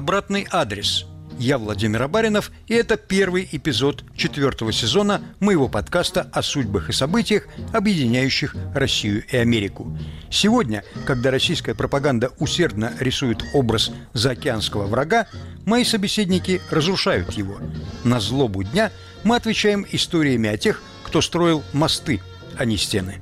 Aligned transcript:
«Обратный 0.00 0.48
адрес». 0.50 1.04
Я 1.38 1.58
Владимир 1.58 2.02
Абаринов, 2.04 2.52
и 2.68 2.72
это 2.72 2.96
первый 2.96 3.46
эпизод 3.52 4.02
четвертого 4.16 4.72
сезона 4.72 5.20
моего 5.40 5.68
подкаста 5.68 6.22
о 6.32 6.40
судьбах 6.40 6.88
и 6.88 6.94
событиях, 6.94 7.46
объединяющих 7.74 8.56
Россию 8.74 9.22
и 9.30 9.36
Америку. 9.36 9.94
Сегодня, 10.30 10.84
когда 11.04 11.30
российская 11.30 11.74
пропаганда 11.74 12.30
усердно 12.38 12.94
рисует 12.98 13.44
образ 13.52 13.90
заокеанского 14.14 14.86
врага, 14.86 15.26
мои 15.66 15.84
собеседники 15.84 16.62
разрушают 16.70 17.32
его. 17.32 17.58
На 18.02 18.20
злобу 18.20 18.62
дня 18.62 18.90
мы 19.22 19.36
отвечаем 19.36 19.84
историями 19.92 20.48
о 20.48 20.56
тех, 20.56 20.80
кто 21.04 21.20
строил 21.20 21.62
мосты, 21.74 22.22
а 22.56 22.64
не 22.64 22.78
стены. 22.78 23.20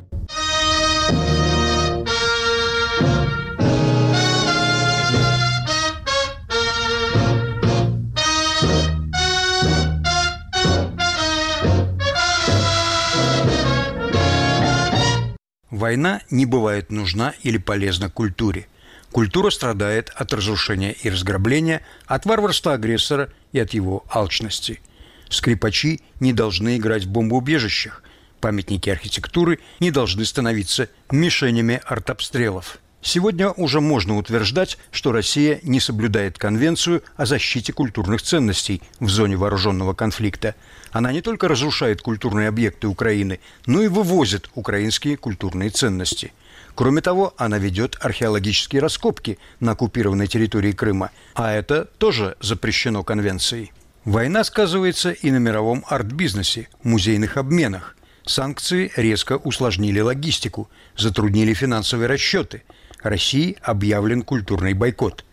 Война 15.78 16.22
не 16.28 16.44
бывает 16.44 16.90
нужна 16.90 17.34
или 17.44 17.56
полезна 17.56 18.10
культуре. 18.10 18.66
Культура 19.12 19.48
страдает 19.50 20.10
от 20.16 20.32
разрушения 20.32 20.90
и 20.90 21.08
разграбления, 21.08 21.82
от 22.06 22.26
варварства 22.26 22.72
агрессора 22.72 23.30
и 23.52 23.60
от 23.60 23.74
его 23.74 24.04
алчности. 24.10 24.80
Скрипачи 25.28 26.00
не 26.18 26.32
должны 26.32 26.78
играть 26.78 27.04
в 27.04 27.10
бомбоубежищах. 27.10 28.02
Памятники 28.40 28.90
архитектуры 28.90 29.60
не 29.78 29.92
должны 29.92 30.24
становиться 30.24 30.88
мишенями 31.12 31.80
артобстрелов. 31.84 32.80
Сегодня 33.00 33.50
уже 33.50 33.80
можно 33.80 34.16
утверждать, 34.16 34.76
что 34.90 35.12
Россия 35.12 35.60
не 35.62 35.78
соблюдает 35.78 36.36
Конвенцию 36.36 37.02
о 37.16 37.26
защите 37.26 37.72
культурных 37.72 38.22
ценностей 38.22 38.82
в 38.98 39.08
зоне 39.08 39.36
вооруженного 39.36 39.94
конфликта. 39.94 40.56
Она 40.90 41.12
не 41.12 41.22
только 41.22 41.46
разрушает 41.46 42.02
культурные 42.02 42.48
объекты 42.48 42.88
Украины, 42.88 43.38
но 43.66 43.82
и 43.82 43.88
вывозит 43.88 44.50
украинские 44.54 45.16
культурные 45.16 45.70
ценности. 45.70 46.32
Кроме 46.74 47.00
того, 47.00 47.34
она 47.36 47.58
ведет 47.58 47.96
археологические 48.00 48.82
раскопки 48.82 49.38
на 49.60 49.72
оккупированной 49.72 50.26
территории 50.26 50.72
Крыма, 50.72 51.10
а 51.34 51.52
это 51.52 51.84
тоже 51.84 52.36
запрещено 52.40 53.04
Конвенцией. 53.04 53.72
Война 54.04 54.42
сказывается 54.42 55.10
и 55.12 55.30
на 55.30 55.36
мировом 55.36 55.84
арт-бизнесе, 55.88 56.68
музейных 56.82 57.36
обменах. 57.36 57.96
Санкции 58.24 58.92
резко 58.96 59.36
усложнили 59.36 60.00
логистику, 60.00 60.68
затруднили 60.96 61.54
финансовые 61.54 62.08
расчеты– 62.08 62.64
России 63.00 63.56
объявлен 63.62 64.22
культурный 64.22 64.74
бойкот. 64.74 65.24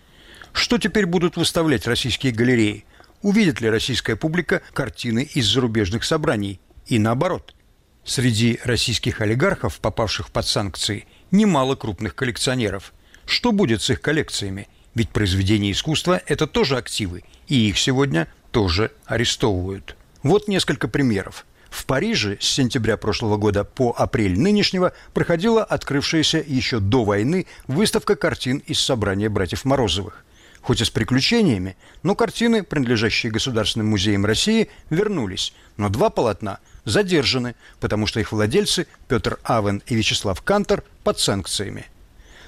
Что 0.53 0.77
теперь 0.77 1.05
будут 1.05 1.37
выставлять 1.37 1.87
российские 1.87 2.31
галереи? 2.31 2.85
Увидит 3.21 3.59
ли 3.61 3.69
российская 3.69 4.15
публика 4.15 4.61
картины 4.73 5.27
из 5.33 5.47
зарубежных 5.47 6.03
собраний? 6.03 6.59
И 6.87 6.99
наоборот. 6.99 7.55
Среди 8.03 8.59
российских 8.63 9.21
олигархов, 9.21 9.79
попавших 9.79 10.29
под 10.29 10.45
санкции, 10.45 11.07
немало 11.31 11.75
крупных 11.75 12.15
коллекционеров. 12.15 12.93
Что 13.25 13.51
будет 13.51 13.81
с 13.81 13.89
их 13.89 13.99
коллекциями? 13.99 14.67
Ведь 14.93 15.09
произведения 15.09 15.71
искусства– 15.71 16.21
это 16.27 16.45
тоже 16.47 16.77
активы, 16.77 17.23
и 17.47 17.67
их 17.67 17.77
сегодня 17.77 18.27
тоже 18.51 18.91
арестовывают. 19.05 19.97
Вот 20.23 20.47
несколько 20.47 20.87
примеров. 20.87 21.45
В 21.75 21.85
Париже 21.85 22.37
с 22.39 22.47
сентября 22.47 22.95
прошлого 22.95 23.35
года 23.35 23.65
по 23.65 23.93
апрель 23.97 24.39
нынешнего 24.39 24.93
проходила 25.13 25.61
открывшаяся 25.61 26.37
еще 26.37 26.79
до 26.79 27.03
войны 27.03 27.47
выставка 27.67 28.15
картин 28.15 28.59
из 28.59 28.79
собрания 28.79 29.27
братьев 29.27 29.65
Морозовых. 29.65 30.23
Хоть 30.61 30.79
и 30.79 30.85
с 30.85 30.89
приключениями, 30.89 31.75
но 32.01 32.15
картины, 32.15 32.63
принадлежащие 32.63 33.29
Государственным 33.29 33.89
музеям 33.89 34.25
России, 34.25 34.69
вернулись, 34.89 35.53
но 35.75 35.89
два 35.89 36.09
полотна 36.09 36.59
задержаны, 36.85 37.55
потому 37.81 38.07
что 38.07 38.21
их 38.21 38.31
владельцы 38.31 38.87
Петр 39.09 39.37
Авен 39.43 39.83
и 39.85 39.95
Вячеслав 39.95 40.41
Кантор 40.43 40.81
под 41.03 41.19
санкциями– 41.19 41.87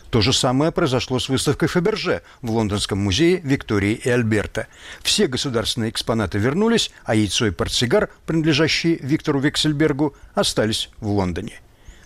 то 0.09 0.21
же 0.21 0.31
самое 0.31 0.71
произошло 0.71 1.19
с 1.19 1.27
выставкой 1.27 1.67
Фаберже 1.67 2.21
в 2.41 2.51
Лондонском 2.51 2.97
музее 2.97 3.41
Виктории 3.43 3.93
и 3.93 4.09
Альберта. 4.09 4.67
Все 5.01 5.27
государственные 5.27 5.89
экспонаты 5.89 6.37
вернулись, 6.37 6.91
а 7.03 7.15
яйцо 7.15 7.47
и 7.47 7.51
портсигар, 7.51 8.09
принадлежащие 8.25 8.97
Виктору 9.01 9.39
Вексельбергу, 9.39 10.15
остались 10.33 10.89
в 10.99 11.07
Лондоне. 11.09 11.59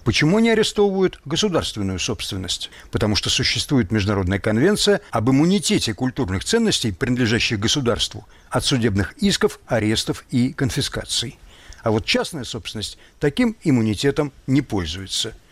Почему 0.04 0.40
не 0.40 0.50
арестовывают 0.50 1.20
государственную 1.26 2.00
собственность? 2.00 2.72
Потому 2.90 3.16
что 3.16 3.30
существует 3.30 3.92
Международная 3.92 4.40
конвенция 4.40 5.02
об 5.12 5.30
иммунитете 5.30 5.94
культурных 5.94 6.44
ценностей, 6.44 6.92
принадлежащих 6.92 7.60
государству, 7.60 8.28
от 8.50 8.66
судебных 8.66 9.14
исков, 9.20 9.60
арестов 9.68 10.26
и 10.32 10.54
конфискаций. 10.54 11.38
А 11.84 11.92
вот 11.92 12.06
частная 12.06 12.46
собственность 12.46 12.98
таким 13.20 13.56
иммунитетом 13.64 14.32
не 14.48 14.64
пользуется– 14.64 15.36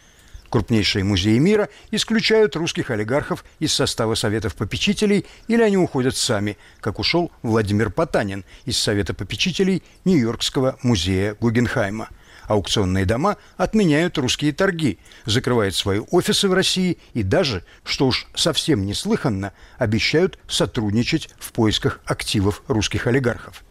Крупнейшие 0.50 1.04
музеи 1.04 1.38
мира 1.38 1.70
исключают 1.92 2.56
русских 2.56 2.90
олигархов 2.90 3.46
из 3.60 3.72
состава 3.72 4.16
советов 4.16 4.56
попечителей 4.56 5.26
или 5.48 5.62
они 5.62 5.78
уходят 5.78 6.16
сами, 6.16 6.58
как 6.82 6.98
ушел 7.00 7.32
Владимир 7.44 7.92
Потанин 7.92 8.44
из 8.66 8.78
совета 8.78 9.14
попечителей 9.14 9.84
Нью-Йоркского 10.06 10.78
музея 10.82 11.36
Гугенхайма. 11.40 12.10
Аукционные 12.48 13.06
дома 13.06 13.38
отменяют 13.58 14.18
русские 14.18 14.54
торги, 14.54 14.98
закрывают 15.26 15.76
свои 15.76 16.00
офисы 16.00 16.48
в 16.50 16.54
России 16.54 16.98
и 17.14 17.22
даже, 17.22 17.64
что 17.84 18.08
уж 18.08 18.26
совсем 18.34 18.88
неслыханно, 18.88 19.54
обещают 19.78 20.40
сотрудничать 20.48 21.30
в 21.38 21.52
поисках 21.52 22.00
активов 22.06 22.64
русских 22.68 23.06
олигархов. 23.06 23.64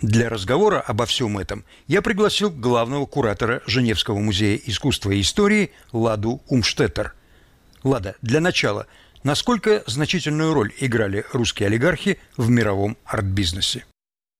Для 0.00 0.28
разговора 0.28 0.80
обо 0.80 1.06
всем 1.06 1.38
этом 1.38 1.64
я 1.86 2.02
пригласил 2.02 2.50
главного 2.50 3.06
куратора 3.06 3.62
Женевского 3.66 4.18
музея 4.18 4.58
искусства 4.66 5.12
и 5.12 5.20
истории 5.20 5.70
Ладу 5.92 6.42
Умштеттер. 6.48 7.14
Лада, 7.84 8.16
для 8.20 8.40
начала, 8.40 8.86
насколько 9.22 9.82
значительную 9.86 10.52
роль 10.52 10.72
играли 10.80 11.24
русские 11.32 11.68
олигархи 11.68 12.18
в 12.36 12.50
мировом 12.50 12.96
арт-бизнесе? 13.04 13.84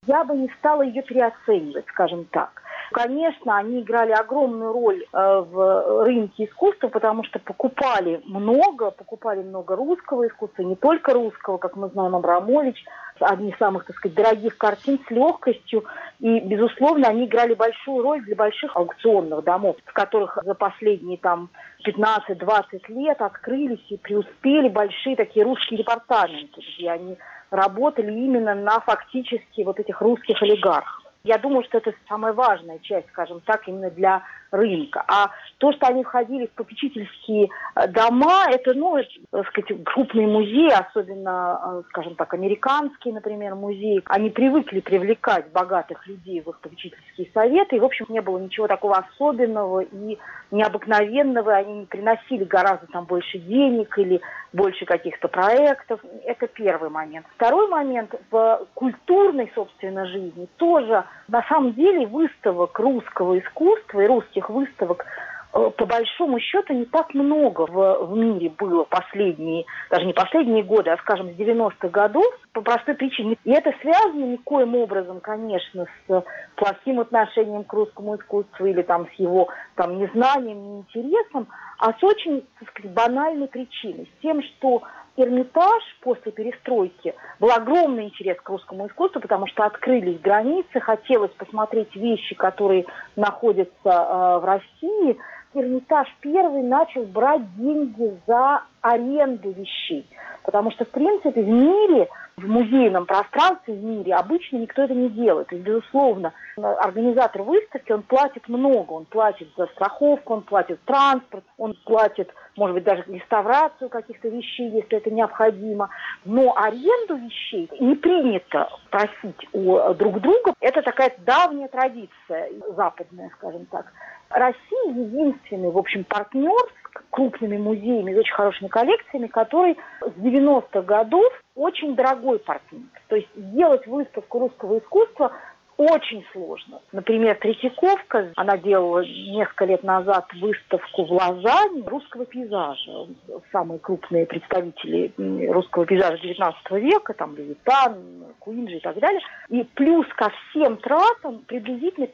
Я 0.07 0.25
бы 0.25 0.37
не 0.37 0.51
стала 0.59 0.83
ее 0.83 1.03
переоценивать, 1.03 1.87
скажем 1.89 2.27
так. 2.27 2.64
Конечно, 2.95 3.57
они 3.57 3.81
играли 3.81 4.13
огромную 4.13 4.73
роль 4.73 5.03
э, 5.03 5.45
в 5.51 6.05
рынке 6.05 6.45
искусства, 6.45 6.87
потому 6.87 7.25
что 7.25 7.41
покупали 7.41 8.21
много, 8.25 8.93
покупали 8.93 9.43
много 9.43 9.75
русского 9.75 10.29
искусства, 10.29 10.63
не 10.63 10.77
только 10.77 11.13
русского, 11.13 11.59
как 11.59 11.75
мы 11.75 11.89
знаем, 11.89 12.15
Абрамович, 12.15 12.85
одни 13.19 13.51
из 13.51 13.59
самых, 13.59 13.85
так 13.85 13.97
сказать, 13.97 14.17
дорогих 14.17 14.57
картин 14.57 15.01
с 15.09 15.11
легкостью. 15.11 15.85
И, 16.21 16.39
безусловно, 16.39 17.09
они 17.09 17.25
играли 17.25 17.55
большую 17.55 18.01
роль 18.01 18.23
для 18.23 18.37
больших 18.37 18.77
аукционных 18.77 19.43
домов, 19.43 19.75
в 19.85 19.93
которых 19.93 20.39
за 20.45 20.55
последние 20.55 21.19
там 21.19 21.49
15-20 21.85 22.93
лет 22.93 23.21
открылись 23.21 23.85
и 23.89 23.97
преуспели 23.97 24.69
большие 24.69 25.17
такие 25.17 25.45
русские 25.45 25.79
департаменты, 25.79 26.61
где 26.79 26.91
они 26.91 27.19
работали 27.51 28.13
именно 28.13 28.55
на 28.55 28.79
фактически 28.79 29.63
вот 29.63 29.81
этих 29.81 30.01
русских 30.01 30.41
олигархов. 30.41 31.04
Я 31.27 31.39
думаю, 31.39 31.65
что 31.65 31.79
это 31.79 31.95
самая 32.07 32.35
важная 32.35 32.79
часть, 32.81 33.09
скажем 33.09 33.41
так, 33.47 33.67
именно 33.67 33.91
для 33.91 34.23
рынка. 34.51 35.03
А 35.09 35.31
то, 35.57 35.73
что 35.73 35.87
они 35.87 36.05
входили 36.05 36.47
в 36.47 36.51
попечительские 36.51 37.49
э, 37.75 37.89
дома, 37.89 38.45
это, 38.51 38.75
ну, 38.75 38.99
это, 38.99 39.09
так 39.31 39.49
сказать, 39.49 39.85
крупные 39.85 40.27
музеи, 40.27 40.71
особенно, 40.71 41.61
э, 41.65 41.83
скажем 41.89 42.15
так, 42.17 42.35
американские, 42.35 43.15
например, 43.15 43.55
музеи, 43.55 44.03
они 44.05 44.29
привыкли 44.29 44.81
привлекать 44.81 45.51
богатых 45.51 46.07
людей 46.07 46.43
в 46.43 46.51
их 46.51 46.61
попечительские 46.61 47.31
советы, 47.33 47.77
и, 47.77 47.81
в 47.81 47.85
общем, 47.85 48.05
не 48.11 48.21
было 48.21 48.39
ничего 48.39 48.69
такого 48.69 48.99
особенного 48.99 49.81
и 49.81 50.19
необыкновенного, 50.51 51.55
они 51.55 51.81
не 51.81 51.87
приносили 51.87 52.45
гораздо 52.45 52.87
там 52.89 53.07
больше 53.07 53.39
денег 53.39 53.99
или 53.99 54.21
больше 54.53 54.85
каких-то 54.85 55.29
проектов. 55.29 56.01
Это 56.25 56.47
первый 56.47 56.91
момент. 56.91 57.27
Второй 57.35 57.69
момент 57.69 58.15
в 58.31 58.67
культурной, 58.75 59.51
собственно, 59.55 60.07
жизни 60.07 60.47
тоже 60.59 61.05
на 61.29 61.43
самом 61.49 61.73
деле 61.73 62.07
выставок 62.07 62.79
русского 62.79 63.39
искусства 63.39 64.01
и 64.01 64.07
русских 64.07 64.51
выставок 64.51 65.05
э, 65.53 65.71
по 65.77 65.87
большому 65.87 66.39
счету 66.39 66.75
не 66.75 66.85
так 66.85 67.15
много 67.15 67.67
в, 67.67 68.07
в 68.07 68.17
мире 68.17 68.51
было 68.51 68.85
последние, 68.85 69.65
даже 69.91 70.05
не 70.05 70.13
последние 70.13 70.63
годы, 70.63 70.91
а, 70.91 70.99
скажем, 70.99 71.31
с 71.31 71.37
90-х 71.37 71.89
годов, 71.89 72.27
по 72.53 72.61
простой 72.61 72.95
причине. 72.95 73.37
И 73.45 73.51
это 73.51 73.73
связано 73.81 74.25
никоим 74.25 74.77
образом, 74.77 75.21
конечно, 75.21 75.87
с 76.07 76.25
плохим 76.57 77.01
отношением 77.01 77.65
к 77.65 77.73
русскому 77.73 78.17
искусству 78.17 78.67
или 78.67 78.83
там 78.83 79.09
с 79.15 79.19
его 79.19 79.49
там 79.75 79.99
незнанием, 79.99 80.63
неинтересом, 80.63 81.49
а 81.79 81.93
с 81.93 82.03
очень, 82.03 82.47
так 82.61 82.71
сказать, 82.71 82.93
банальной 82.93 83.49
причиной, 83.49 84.09
с 84.19 84.23
тем, 84.23 84.43
что 84.43 84.83
Эрмитаж 85.17 85.83
после 86.01 86.33
перестройки 86.33 87.15
был 87.39 87.51
огромный 87.53 88.05
интерес 88.07 88.37
к 88.41 88.49
русскому 88.49 88.89
искусству, 88.89 89.21
потому 89.21 89.47
что 89.47 89.65
открылись 89.65 90.21
границы, 90.21 90.81
хотелось 90.81 91.31
посмотреть 91.33 91.95
вещи, 91.95 92.35
которые 92.35 92.87
находятся 93.15 93.73
э, 93.85 94.39
в 94.39 94.45
России, 94.45 95.17
Эрмитаж 95.55 96.09
первый 96.21 96.63
начал 96.63 97.05
брать 97.05 97.43
деньги 97.57 98.19
за 98.27 98.63
аренду 98.81 99.51
вещей. 99.51 100.07
Потому 100.43 100.71
что, 100.73 100.85
в 100.85 100.91
принципе, 100.91 101.43
в 101.43 101.49
мире, 101.49 102.09
в 102.37 102.47
музейном 102.47 103.07
пространстве, 103.07 103.75
в 103.75 103.83
мире 103.83 104.15
обычно 104.15 104.59
никто 104.59 104.83
это 104.83 104.93
не 104.93 105.09
делает. 105.09 105.49
То 105.49 105.55
есть, 105.55 105.67
безусловно, 105.67 106.35
организатор 106.57 107.43
выставки, 107.43 107.93
он 107.93 108.03
платит 108.03 108.47
много. 108.49 108.93
Он 108.93 109.07
платит 109.07 109.49
за 109.57 109.67
страховку, 109.69 110.35
он 110.35 110.43
платит 110.43 110.81
транспорт, 110.85 111.45
он 111.57 111.75
платит, 111.87 112.31
может 112.57 112.75
быть, 112.75 112.85
даже 112.85 113.05
реставрацию 113.07 113.89
каких-то 113.89 114.29
вещей, 114.29 114.69
если 114.69 114.99
это 114.99 115.11
необходимо. 115.11 115.89
Но 116.27 116.55
аренду 116.55 117.17
вещей 117.17 117.71
не 117.81 117.95
принято 117.95 118.69
просить 118.91 119.49
у 119.55 119.95
друг 119.95 120.21
друга. 120.21 120.53
Это 120.61 120.83
такая 120.83 121.15
давняя 121.25 121.69
традиция 121.69 122.51
западная, 122.77 123.31
скажем 123.39 123.65
так. 123.67 123.87
Россия 124.31 124.91
единственный, 124.91 125.71
в 125.71 125.79
общем, 125.79 126.05
партнер 126.05 126.51
с 126.51 127.03
крупными 127.11 127.57
музеями, 127.57 128.15
с 128.15 128.19
очень 128.19 128.35
хорошими 128.35 128.69
коллекциями, 128.69 129.27
который 129.27 129.77
с 130.01 130.19
90-х 130.19 130.83
годов 130.83 131.33
очень 131.55 131.95
дорогой 131.95 132.39
партнер. 132.39 132.83
То 133.09 133.17
есть 133.17 133.29
сделать 133.37 133.87
выставку 133.87 134.41
русского 134.41 134.79
искусства 134.79 135.33
очень 135.77 136.25
сложно. 136.33 136.81
Например, 136.93 137.37
Третьяковка, 137.37 138.33
она 138.37 138.57
делала 138.57 139.05
несколько 139.05 139.65
лет 139.65 139.83
назад 139.83 140.27
выставку 140.35 141.05
в 141.05 141.13
Лозанне 141.13 141.83
русского 141.87 142.25
пейзажа. 142.25 143.09
Самые 143.53 143.79
крупные 143.79 144.27
представители 144.27 145.13
русского 145.51 145.87
пейзажа 145.87 146.17
XIX 146.23 146.55
века, 146.81 147.15
там 147.15 147.37
Левитан, 147.37 148.25
Куинджи 148.39 148.77
и 148.77 148.81
так 148.81 148.99
далее. 148.99 149.21
И 149.49 149.65
плюс 149.75 150.07
ко 150.15 150.31
всем 150.51 150.77
тратам 150.77 151.41
приблизительно 151.47 152.09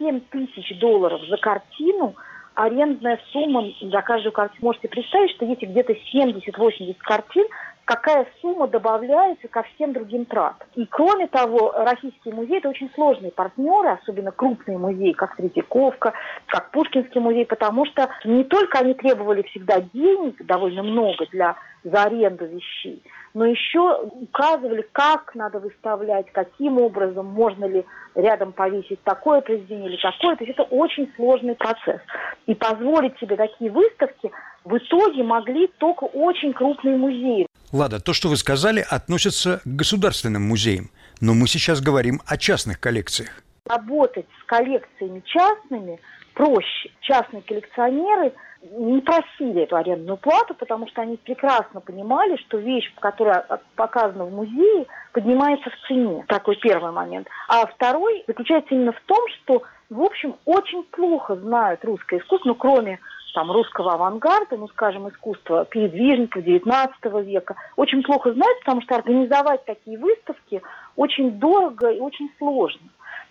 5-7 0.00 0.22
тысяч 0.30 0.78
долларов 0.80 1.20
за 1.28 1.36
картину 1.36 2.14
арендная 2.54 3.20
сумма 3.32 3.70
за 3.82 4.02
каждую 4.02 4.32
картину. 4.32 4.66
Можете 4.68 4.88
представить, 4.88 5.30
что 5.32 5.44
если 5.44 5.66
где-то 5.66 5.92
70-80 5.92 6.96
картин, 7.00 7.46
какая 7.86 8.26
сумма 8.42 8.66
добавляется 8.66 9.46
ко 9.48 9.62
всем 9.62 9.92
другим 9.92 10.26
тратам. 10.26 10.66
И 10.74 10.84
кроме 10.86 11.28
того, 11.28 11.72
российские 11.76 12.34
музеи– 12.34 12.58
это 12.58 12.68
очень 12.68 12.90
сложные 12.94 13.30
партнеры, 13.30 13.90
особенно 14.02 14.32
крупные 14.32 14.76
музеи, 14.76 15.12
как 15.12 15.36
Третьяковка, 15.36 16.12
как 16.46 16.72
Пушкинский 16.72 17.20
музей, 17.20 17.46
потому 17.46 17.86
что 17.86 18.10
не 18.24 18.42
только 18.44 18.80
они 18.80 18.92
требовали 18.94 19.42
всегда 19.42 19.80
денег, 19.80 20.44
довольно 20.44 20.82
много 20.82 21.26
для, 21.30 21.56
за 21.84 22.02
аренду 22.02 22.44
вещей, 22.46 23.02
но 23.34 23.46
еще 23.46 24.02
указывали, 24.02 24.84
как 24.90 25.34
надо 25.36 25.60
выставлять, 25.60 26.26
каким 26.32 26.80
образом, 26.80 27.26
можно 27.26 27.66
ли 27.66 27.84
рядом 28.16 28.52
повесить 28.52 29.00
такое 29.04 29.42
произведение 29.42 29.90
или 29.90 29.96
такое. 30.00 30.34
То 30.36 30.44
есть 30.44 30.58
это 30.58 30.64
очень 30.64 31.12
сложный 31.14 31.54
процесс. 31.54 32.00
И 32.46 32.54
позволить 32.54 33.16
себе 33.18 33.36
такие 33.36 33.70
выставки 33.70 34.32
в 34.64 34.76
итоге 34.78 35.22
могли 35.22 35.68
только 35.78 36.04
очень 36.04 36.52
крупные 36.52 36.96
музеи. 36.96 37.46
Лада, 37.72 38.00
то, 38.00 38.12
что 38.12 38.28
вы 38.28 38.36
сказали, 38.36 38.84
относится 38.88 39.60
к 39.64 39.68
государственным 39.68 40.42
музеям. 40.42 40.90
Но 41.20 41.34
мы 41.34 41.48
сейчас 41.48 41.80
говорим 41.80 42.20
о 42.26 42.36
частных 42.36 42.78
коллекциях. 42.78 43.30
Работать 43.68 44.26
с 44.40 44.44
коллекциями 44.46 45.22
частными 45.24 45.98
проще. 46.34 46.90
Частные 47.00 47.42
коллекционеры 47.42 48.32
не 48.70 49.00
просили 49.00 49.62
эту 49.62 49.76
арендную 49.76 50.16
плату, 50.16 50.54
потому 50.54 50.88
что 50.88 51.02
они 51.02 51.16
прекрасно 51.16 51.80
понимали, 51.80 52.36
что 52.46 52.58
вещь, 52.58 52.92
которая 53.00 53.44
показана 53.74 54.24
в 54.24 54.32
музее, 54.32 54.86
поднимается 55.12 55.70
в 55.70 55.88
цене. 55.88 56.24
Такой 56.28 56.56
первый 56.56 56.92
момент. 56.92 57.28
А 57.48 57.66
второй 57.66 58.24
заключается 58.26 58.74
именно 58.74 58.92
в 58.92 59.00
том, 59.06 59.20
что, 59.34 59.62
в 59.90 60.00
общем, 60.00 60.36
очень 60.44 60.84
плохо 60.84 61.36
знают 61.36 61.84
русское 61.84 62.18
искусство, 62.18 62.48
ну, 62.48 62.54
кроме 62.54 63.00
там, 63.36 63.52
русского 63.52 63.92
авангарда, 63.92 64.56
ну, 64.56 64.66
скажем, 64.68 65.10
искусства 65.10 65.66
передвижников 65.66 66.42
XIX 66.42 67.22
века, 67.22 67.54
очень 67.76 68.02
плохо 68.02 68.32
знают, 68.32 68.60
потому 68.60 68.80
что 68.80 68.94
организовать 68.94 69.62
такие 69.66 69.98
выставки 69.98 70.62
очень 70.96 71.32
дорого 71.32 71.90
и 71.90 72.00
очень 72.00 72.30
сложно. 72.38 72.88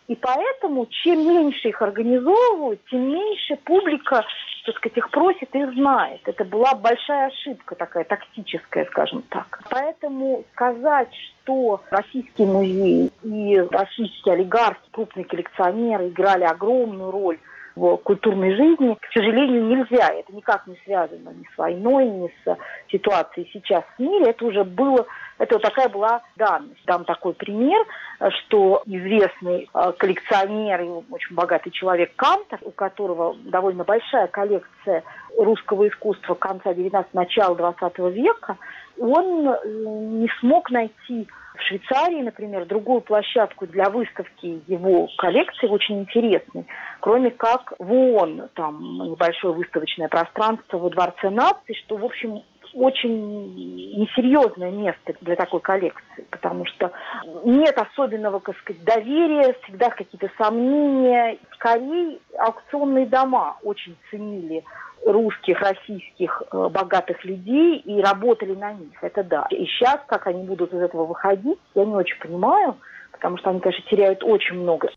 И 0.07 0.15
поэтому, 0.15 0.85
чем 0.85 1.27
меньше 1.27 1.69
их 1.69 1.81
организовывают, 1.81 2.79
тем 2.91 3.01
меньше 3.11 3.55
публика, 3.63 4.23
так 4.67 4.75
сказать, 4.75 4.97
их 4.97 5.09
просит 5.09 5.49
и 5.55 5.65
знает. 5.73 6.21
Это 6.25 6.45
была 6.45 6.75
большая 6.75 7.29
ошибка 7.29 7.73
такая, 7.73 8.03
тактическая, 8.03 8.85
скажем 8.85 9.23
так. 9.29 9.63
Поэтому 9.71 10.43
сказать, 10.53 11.09
что 11.15 11.81
российские 11.89 12.45
музеи 12.45 13.09
и 13.23 13.57
российские 13.71 14.35
олигархи, 14.35 14.87
крупные 14.91 15.25
коллекционеры 15.25 16.09
играли 16.09 16.43
огромную 16.43 17.09
роль 17.09 17.39
в 17.75 17.97
культурной 17.97 18.55
жизни, 18.55 18.95
к 18.95 19.13
сожалению, 19.13 19.65
нельзя. 19.65 20.07
Это 20.07 20.33
никак 20.33 20.65
не 20.67 20.77
связано 20.85 21.29
ни 21.29 21.43
с 21.53 21.57
войной, 21.57 22.05
ни 22.07 22.31
с 22.43 22.57
ситуацией 22.89 23.49
сейчас 23.51 23.83
в 23.97 24.01
мире. 24.01 24.29
Это 24.29 24.45
уже 24.45 24.63
было, 24.63 25.05
это 25.37 25.55
вот 25.55 25.61
такая 25.61 25.89
была 25.89 26.21
данность. 26.37 26.83
Дам 26.85 27.03
такой 27.03 27.33
пример, 27.33 27.85
что 28.39 28.81
известный 28.85 29.69
э, 29.73 29.91
коллекционер 29.97 30.81
и 30.81 30.87
очень 30.87 31.35
богатый 31.35 31.71
человек 31.71 32.15
Кантор, 32.15 32.59
у 32.63 32.71
которого 32.71 33.35
довольно 33.43 33.83
большая 33.83 34.27
коллекция 34.27 35.03
русского 35.37 35.87
искусства 35.87 36.35
конца 36.35 36.73
19 36.73 37.13
начала 37.13 37.55
20 37.55 37.99
века, 38.13 38.57
он 38.97 39.43
не 40.21 40.29
смог 40.39 40.71
найти 40.71 41.27
в 41.55 41.61
Швейцарии, 41.63 42.21
например, 42.21 42.65
другую 42.65 43.01
площадку 43.01 43.67
для 43.67 43.89
выставки 43.89 44.61
его 44.67 45.07
коллекции 45.17 45.67
очень 45.67 46.01
интересной, 46.01 46.65
кроме 46.99 47.31
как 47.31 47.73
в 47.79 47.91
ООН, 47.91 48.49
там 48.53 48.81
небольшое 49.11 49.53
выставочное 49.53 50.07
пространство 50.07 50.77
во 50.77 50.89
Дворце 50.89 51.29
наций, 51.29 51.75
что, 51.85 51.97
в 51.97 52.05
общем, 52.05 52.43
очень 52.75 53.55
несерьезное 53.97 54.71
место 54.71 55.13
для 55.21 55.35
такой 55.35 55.61
коллекции, 55.61 56.25
потому 56.29 56.65
что 56.65 56.91
нет 57.45 57.77
особенного, 57.77 58.39
как 58.39 58.57
сказать, 58.57 58.83
доверия, 58.83 59.55
всегда 59.63 59.89
какие-то 59.89 60.29
сомнения. 60.37 61.37
Скорее, 61.53 62.19
аукционные 62.37 63.05
дома 63.05 63.57
очень 63.63 63.95
ценили 64.11 64.63
русских, 65.05 65.59
российских 65.61 66.43
э, 66.51 66.69
богатых 66.69 67.23
людей 67.23 67.77
и 67.77 68.01
работали 68.01 68.55
на 68.55 68.73
них, 68.73 69.01
это 69.01 69.23
да. 69.23 69.47
И 69.51 69.65
сейчас, 69.65 69.99
как 70.07 70.27
они 70.27 70.43
будут 70.43 70.73
из 70.73 70.81
этого 70.81 71.05
выходить, 71.05 71.59
я 71.75 71.85
не 71.85 71.93
очень 71.93 72.19
понимаю, 72.19 72.75
потому 73.11 73.37
что 73.37 73.51
они, 73.51 73.59
конечно, 73.59 73.85
теряют 73.89 74.23
очень 74.23 74.55
много. 74.55 74.89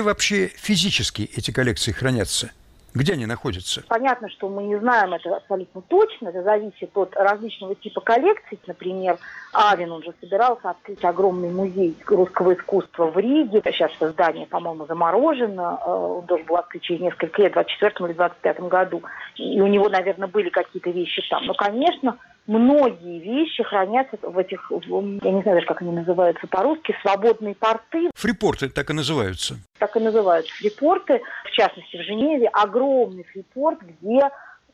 Где 0.00 0.06
вообще 0.06 0.46
физически 0.46 1.30
эти 1.36 1.50
коллекции 1.50 1.92
хранятся? 1.92 2.50
Где 2.94 3.12
они 3.12 3.26
находятся? 3.26 3.84
Понятно, 3.86 4.30
что 4.30 4.48
мы 4.48 4.62
не 4.62 4.78
знаем 4.78 5.12
это 5.12 5.36
абсолютно 5.36 5.82
точно. 5.82 6.28
Это 6.28 6.42
зависит 6.42 6.90
от 6.94 7.14
различного 7.14 7.74
типа 7.74 8.00
коллекций. 8.00 8.58
Например, 8.66 9.18
Авин, 9.52 9.92
он 9.92 10.02
же 10.02 10.14
собирался 10.18 10.70
открыть 10.70 11.04
огромный 11.04 11.50
музей 11.50 11.94
русского 12.06 12.54
искусства 12.54 13.10
в 13.10 13.18
Риге. 13.18 13.60
Сейчас 13.62 13.92
это 14.00 14.10
здание, 14.10 14.46
по-моему, 14.46 14.86
заморожено. 14.86 15.78
Э, 15.84 15.90
он 15.90 16.24
должен 16.24 16.46
был 16.46 16.56
открыть 16.56 16.82
через 16.82 17.00
несколько 17.02 17.42
лет, 17.42 17.52
в 17.52 17.54
24 17.54 17.92
или 18.06 18.16
25 18.16 18.60
году. 18.60 19.02
И 19.36 19.60
у 19.60 19.66
него, 19.66 19.90
наверное, 19.90 20.28
были 20.28 20.48
какие-то 20.48 20.90
вещи 20.90 21.22
там. 21.28 21.44
Но, 21.44 21.52
конечно, 21.52 22.16
многие 22.46 23.18
вещи 23.18 23.62
хранятся 23.62 24.16
в 24.22 24.36
этих, 24.38 24.70
я 24.70 25.00
не 25.30 25.42
знаю 25.42 25.56
даже, 25.56 25.66
как 25.66 25.82
они 25.82 25.92
называются 25.92 26.46
по-русски, 26.46 26.96
свободные 27.02 27.54
порты. 27.54 28.10
Фрипорты 28.14 28.68
так 28.68 28.90
и 28.90 28.92
называются. 28.92 29.56
Так 29.78 29.96
и 29.96 30.00
называются 30.00 30.52
фрипорты. 30.54 31.20
В 31.44 31.50
частности, 31.52 31.96
в 31.96 32.02
Женеве 32.02 32.48
огромный 32.48 33.24
фрипорт, 33.24 33.78
где, 33.82 34.30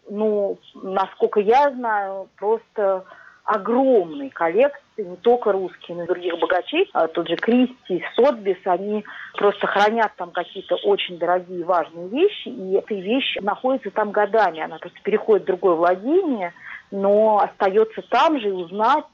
ну, 0.09 0.59
насколько 0.75 1.41
я 1.41 1.71
знаю, 1.71 2.29
просто 2.37 3.05
огромные 3.45 4.31
коллекции, 4.31 5.05
не 5.05 5.17
только 5.17 5.53
русские, 5.53 5.99
но 5.99 6.05
и 6.05 6.07
других 6.07 6.39
богачей. 6.41 6.91
А 6.93 7.07
тот 7.07 7.29
же 7.29 7.37
Кристи, 7.37 8.03
Сотбис, 8.17 8.57
они 8.65 9.05
просто 9.35 9.67
хранят 9.69 10.13
там 10.17 10.33
какие-то 10.33 10.75
очень 10.77 11.19
дорогие, 11.19 11.65
важные 11.65 12.09
вещи, 12.09 12.49
и 12.49 12.77
эти 12.77 12.95
вещи 12.95 13.39
находятся 13.41 13.91
там 13.91 14.11
годами. 14.11 14.61
Она 14.61 14.79
просто 14.79 14.99
переходит 15.03 15.45
в 15.45 15.47
другое 15.47 15.75
владение– 15.75 16.53
но 16.91 17.39
остается 17.41 18.03
там 18.11 18.41
же 18.41 18.49
и 18.49 18.53
узнать, 18.53 19.05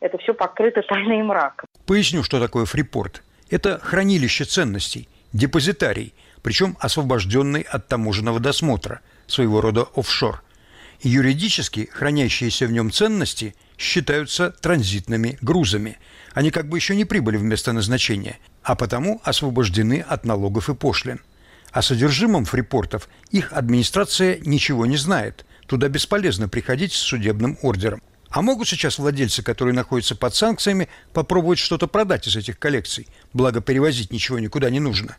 это 0.00 0.18
все 0.18 0.34
покрыто 0.34 0.82
тайной 0.88 1.22
мраком. 1.22 1.66
Поясню, 1.86 2.22
что 2.22 2.40
такое 2.40 2.64
фрипорт. 2.64 3.22
Это 3.50 3.78
хранилище 3.78 4.44
ценностей, 4.44 5.08
депозитарий, 5.32 6.14
причем 6.42 6.76
освобожденный 6.80 7.62
от 7.62 7.86
таможенного 7.88 8.40
досмотра, 8.40 9.00
своего 9.26 9.60
рода 9.60 9.86
офшор. 9.94 10.42
И 11.00 11.08
юридически 11.08 11.88
хранящиеся 11.92 12.66
в 12.66 12.72
нем 12.72 12.90
ценности 12.90 13.54
считаются 13.76 14.50
транзитными 14.50 15.38
грузами. 15.40 15.98
Они 16.32 16.50
как 16.50 16.68
бы 16.68 16.78
еще 16.78 16.94
не 16.94 17.04
прибыли 17.04 17.36
в 17.36 17.42
место 17.42 17.72
назначения, 17.72 18.38
а 18.62 18.76
потому 18.76 19.20
освобождены 19.24 20.04
от 20.06 20.24
налогов 20.24 20.68
и 20.68 20.74
пошлин. 20.74 21.20
О 21.72 21.82
содержимом 21.82 22.44
фрипортов 22.44 23.08
их 23.30 23.52
администрация 23.52 24.38
ничего 24.44 24.86
не 24.86 24.96
знает. 24.96 25.44
Туда 25.72 25.88
бесполезно 25.88 26.50
приходить 26.50 26.92
с 26.92 26.98
судебным 26.98 27.56
ордером. 27.62 28.02
А 28.28 28.42
могут 28.42 28.68
сейчас 28.68 28.98
владельцы, 28.98 29.42
которые 29.42 29.74
находятся 29.74 30.14
под 30.14 30.34
санкциями, 30.34 30.90
попробовать 31.14 31.58
что-то 31.58 31.86
продать 31.86 32.26
из 32.26 32.36
этих 32.36 32.58
коллекций, 32.58 33.08
благо 33.32 33.62
перевозить 33.62 34.12
ничего 34.12 34.38
никуда 34.38 34.68
не 34.68 34.80
нужно. 34.80 35.16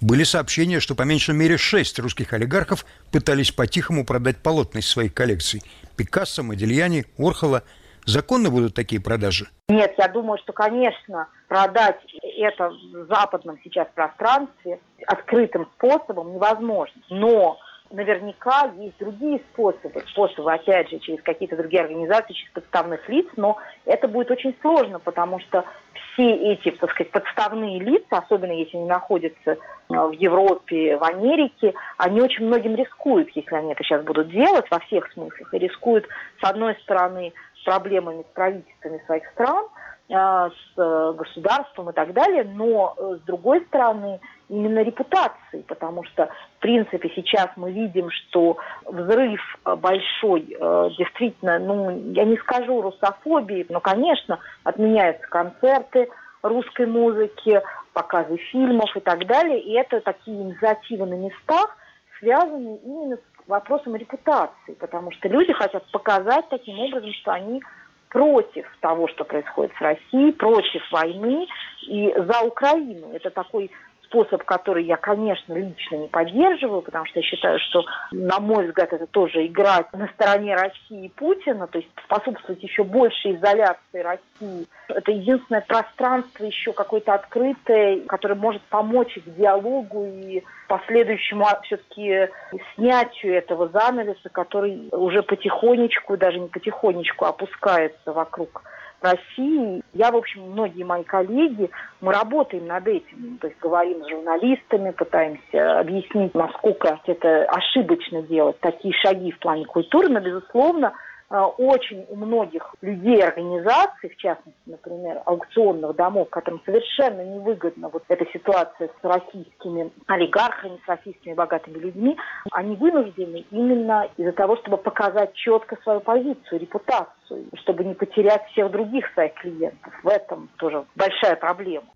Были 0.00 0.22
сообщения, 0.22 0.78
что 0.78 0.94
по 0.94 1.02
меньшей 1.02 1.34
мере 1.34 1.58
шесть 1.58 1.98
русских 1.98 2.32
олигархов 2.32 2.86
пытались 3.10 3.50
по-тихому 3.50 4.06
продать 4.06 4.36
полотна 4.36 4.78
из 4.78 4.86
своих 4.86 5.12
коллекций. 5.12 5.60
Пикассо, 5.96 6.44
Модельяни, 6.44 7.06
Орхола. 7.18 7.64
Законно 8.06 8.48
будут 8.48 8.76
такие 8.76 9.02
продажи? 9.02 9.48
Нет, 9.68 9.92
я 9.98 10.06
думаю, 10.06 10.38
что, 10.38 10.52
конечно, 10.52 11.26
продать 11.48 11.98
это 12.38 12.70
в 12.70 13.08
западном 13.08 13.58
сейчас 13.64 13.88
пространстве 13.92 14.78
открытым 15.08 15.68
способом 15.76 16.32
невозможно. 16.32 17.02
Но 17.08 17.58
наверняка 17.90 18.70
есть 18.76 18.98
другие 18.98 19.40
способы, 19.52 20.02
способы, 20.08 20.52
опять 20.52 20.90
же, 20.90 20.98
через 20.98 21.22
какие-то 21.22 21.56
другие 21.56 21.82
организации, 21.82 22.34
через 22.34 22.52
подставных 22.52 23.08
лиц, 23.08 23.26
но 23.36 23.58
это 23.84 24.08
будет 24.08 24.30
очень 24.30 24.56
сложно, 24.60 25.00
потому 25.00 25.40
что 25.40 25.64
все 26.12 26.30
эти, 26.52 26.70
так 26.70 26.90
сказать, 26.92 27.10
подставные 27.10 27.80
лица, 27.80 28.18
особенно 28.18 28.52
если 28.52 28.76
они 28.76 28.86
находятся 28.86 29.50
э, 29.50 29.56
в 29.88 30.12
Европе, 30.12 30.96
в 30.96 31.04
Америке, 31.04 31.74
они 31.96 32.20
очень 32.20 32.46
многим 32.46 32.76
рискуют, 32.76 33.30
если 33.34 33.54
они 33.54 33.72
это 33.72 33.82
сейчас 33.82 34.04
будут 34.04 34.30
делать 34.30 34.66
во 34.70 34.78
всех 34.80 35.10
смыслах, 35.12 35.52
и 35.52 35.58
рискуют, 35.58 36.06
с 36.40 36.48
одной 36.48 36.76
стороны, 36.82 37.32
проблемами 37.64 38.22
с 38.22 38.34
правительствами 38.34 39.02
своих 39.06 39.26
стран, 39.32 39.66
э, 40.08 40.14
с 40.14 40.78
э, 40.80 41.14
государством 41.16 41.90
и 41.90 41.92
так 41.92 42.12
далее, 42.12 42.44
но 42.44 42.96
с 42.98 43.20
другой 43.26 43.60
стороны 43.66 44.20
именно 44.50 44.80
репутацией, 44.82 45.62
потому 45.62 46.04
что, 46.04 46.28
в 46.56 46.60
принципе, 46.60 47.10
сейчас 47.14 47.48
мы 47.56 47.70
видим, 47.72 48.10
что 48.10 48.58
взрыв 48.84 49.40
э, 49.64 49.76
большой, 49.76 50.42
э, 50.50 50.90
действительно, 50.98 51.58
ну, 51.58 52.12
я 52.12 52.24
не 52.24 52.36
скажу 52.38 52.82
русофобии, 52.82 53.66
но, 53.68 53.80
конечно, 53.80 54.40
отменяются 54.64 55.26
концерты 55.28 56.08
русской 56.42 56.86
музыки, 56.86 57.62
показы 57.92 58.36
фильмов 58.36 58.96
и 58.96 59.00
так 59.00 59.26
далее, 59.26 59.60
и 59.60 59.72
это 59.72 60.00
такие 60.00 60.36
инициативы 60.42 61.06
на 61.06 61.14
местах, 61.14 61.76
связанные 62.18 62.78
именно 62.78 63.16
с 63.16 63.48
вопросом 63.48 63.96
репутации, 63.96 64.72
потому 64.78 65.12
что 65.12 65.28
люди 65.28 65.52
хотят 65.52 65.84
показать 65.90 66.48
таким 66.48 66.78
образом, 66.78 67.12
что 67.14 67.32
они 67.32 67.62
против 68.10 68.66
того, 68.80 69.08
что 69.08 69.24
происходит 69.24 69.72
с 69.78 69.80
Россией, 69.80 70.32
против 70.32 70.82
войны 70.90 71.46
и 71.82 72.12
за 72.16 72.40
Украину. 72.42 73.12
Это 73.12 73.30
такой 73.30 73.70
способ, 74.10 74.42
который 74.42 74.84
я, 74.84 74.96
конечно, 74.96 75.54
лично 75.54 75.96
не 75.96 76.08
поддерживаю, 76.08 76.82
потому 76.82 77.06
что 77.06 77.20
я 77.20 77.24
считаю, 77.24 77.58
что, 77.60 77.84
на 78.10 78.40
мой 78.40 78.66
взгляд, 78.66 78.92
это 78.92 79.06
тоже 79.06 79.46
играть 79.46 79.90
на 79.92 80.08
стороне 80.08 80.56
России 80.56 81.06
и 81.06 81.08
Путина, 81.08 81.68
то 81.68 81.78
есть 81.78 81.90
способствовать 82.04 82.62
еще 82.62 82.82
большей 82.82 83.36
изоляции 83.36 84.00
России. 84.00 84.66
Это 84.88 85.12
единственное 85.12 85.60
пространство 85.60 86.44
еще 86.44 86.72
какое-то 86.72 87.14
открытое, 87.14 88.00
которое 88.00 88.34
может 88.34 88.62
помочь 88.62 89.14
к 89.14 89.30
диалогу 89.36 90.04
и 90.06 90.42
последующему 90.66 91.46
все-таки 91.62 92.28
снятию 92.74 93.34
этого 93.34 93.68
занавеса, 93.68 94.28
который 94.30 94.88
уже 94.90 95.22
потихонечку, 95.22 96.16
даже 96.16 96.40
не 96.40 96.48
потихонечку, 96.48 97.24
опускается 97.24 98.12
вокруг 98.12 98.62
России. 99.00 99.82
Я, 99.94 100.10
в 100.10 100.16
общем, 100.16 100.42
многие 100.50 100.84
мои 100.84 101.04
коллеги, 101.04 101.70
мы 102.00 102.12
работаем 102.12 102.66
над 102.66 102.86
этим. 102.86 103.38
То 103.40 103.48
есть 103.48 103.58
говорим 103.60 104.04
с 104.04 104.08
журналистами, 104.08 104.90
пытаемся 104.90 105.80
объяснить, 105.80 106.34
насколько 106.34 106.98
это 107.06 107.44
ошибочно 107.44 108.22
делать 108.22 108.58
такие 108.60 108.94
шаги 108.94 109.32
в 109.32 109.38
плане 109.38 109.64
культуры. 109.64 110.08
Но, 110.08 110.20
безусловно, 110.20 110.92
очень 111.30 112.06
у 112.08 112.16
многих 112.16 112.74
людей, 112.80 113.22
организаций, 113.22 114.10
в 114.10 114.16
частности, 114.16 114.60
например, 114.66 115.22
аукционных 115.24 115.94
домов, 115.94 116.28
которым 116.30 116.60
совершенно 116.64 117.22
невыгодна 117.22 117.88
вот 117.88 118.02
эта 118.08 118.26
ситуация 118.32 118.88
с 118.88 119.04
российскими 119.04 119.92
олигархами, 120.06 120.80
с 120.84 120.88
российскими 120.88 121.34
богатыми 121.34 121.78
людьми, 121.78 122.16
они 122.50 122.74
вынуждены 122.76 123.44
именно 123.50 124.08
из-за 124.16 124.32
того, 124.32 124.56
чтобы 124.56 124.76
показать 124.76 125.32
четко 125.34 125.76
свою 125.82 126.00
позицию, 126.00 126.60
репутацию, 126.60 127.46
чтобы 127.62 127.84
не 127.84 127.94
потерять 127.94 128.44
всех 128.48 128.70
других 128.72 129.06
своих 129.12 129.34
клиентов. 129.34 129.92
В 130.02 130.08
этом 130.08 130.48
тоже 130.58 130.84
большая 130.96 131.36
проблема. 131.36 131.86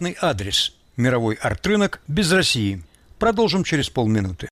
Обратный 0.00 0.16
адрес– 0.22 0.72
мировой 0.96 1.34
арт-рынок 1.34 2.00
без 2.08 2.32
России. 2.32 2.82
Продолжим 3.18 3.64
через 3.64 3.90
полминуты. 3.90 4.48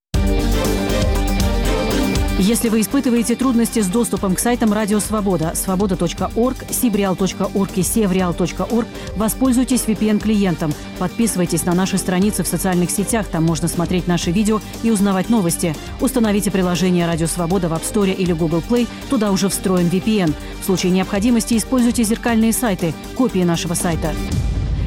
Если 2.38 2.68
вы 2.68 2.82
испытываете 2.82 3.34
трудности 3.34 3.80
с 3.80 3.86
доступом 3.86 4.34
к 4.34 4.40
сайтам 4.40 4.74
Радио 4.74 5.00
Свобода, 5.00 5.52
свобода.орг, 5.54 6.56
сибриал.орг 6.70 7.70
и 7.78 7.82
севриал.орг, 7.82 8.88
воспользуйтесь 9.16 9.84
VPN-клиентом. 9.86 10.74
Подписывайтесь 10.98 11.64
на 11.64 11.72
наши 11.72 11.96
страницы 11.96 12.42
в 12.42 12.46
социальных 12.46 12.90
сетях, 12.90 13.26
там 13.28 13.44
можно 13.44 13.68
смотреть 13.68 14.06
наши 14.06 14.30
видео 14.30 14.60
и 14.82 14.90
узнавать 14.90 15.30
новости. 15.30 15.74
Установите 16.02 16.50
приложение 16.50 17.06
Радио 17.06 17.26
Свобода 17.26 17.70
в 17.70 17.72
App 17.72 17.90
Store 17.90 18.14
или 18.14 18.32
Google 18.32 18.62
Play, 18.68 18.86
туда 19.08 19.32
уже 19.32 19.48
встроен 19.48 19.86
VPN. 19.86 20.34
В 20.60 20.66
случае 20.66 20.92
необходимости 20.92 21.56
используйте 21.56 22.02
зеркальные 22.02 22.52
сайты, 22.52 22.92
копии 23.16 23.44
нашего 23.44 23.72
сайта. 23.72 24.12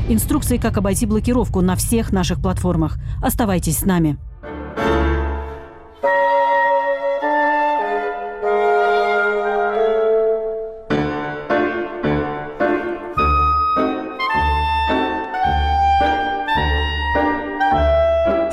Инструкции, 0.09 0.57
как 0.57 0.77
обойти 0.77 1.05
блокировку 1.05 1.61
на 1.61 1.75
всех 1.75 2.11
наших 2.11 2.41
платформах. 2.41 2.97
Оставайтесь 3.21 3.79
с 3.79 3.85
нами. 3.85 4.17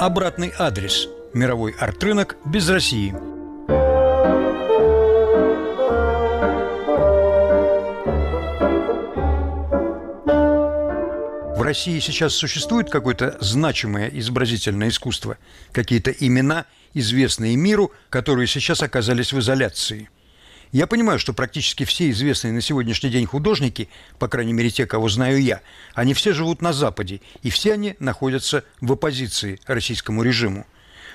Обратный 0.00 0.52
адрес. 0.58 1.08
Мировой 1.34 1.74
арт-рынок 1.78 2.36
без 2.46 2.68
России. 2.70 3.14
России 11.68 11.98
сейчас 11.98 12.32
существует 12.32 12.88
какое-то 12.88 13.36
значимое 13.40 14.08
изобразительное 14.08 14.88
искусство? 14.88 15.36
Какие-то 15.70 16.10
имена, 16.10 16.64
известные 16.94 17.56
миру, 17.56 17.92
которые 18.08 18.46
сейчас 18.46 18.82
оказались 18.82 19.34
в 19.34 19.38
изоляции? 19.38 20.08
Я 20.72 20.86
понимаю, 20.86 21.18
что 21.18 21.34
практически 21.34 21.84
все 21.84 22.08
известные 22.08 22.54
на 22.54 22.62
сегодняшний 22.62 23.10
день 23.10 23.26
художники, 23.26 23.90
по 24.18 24.28
крайней 24.28 24.54
мере 24.54 24.70
те, 24.70 24.86
кого 24.86 25.10
знаю 25.10 25.42
я, 25.42 25.60
они 25.92 26.14
все 26.14 26.32
живут 26.32 26.62
на 26.62 26.72
Западе, 26.72 27.20
и 27.42 27.50
все 27.50 27.74
они 27.74 27.96
находятся 27.98 28.64
в 28.80 28.90
оппозиции 28.90 29.60
российскому 29.66 30.22
режиму. 30.22 30.66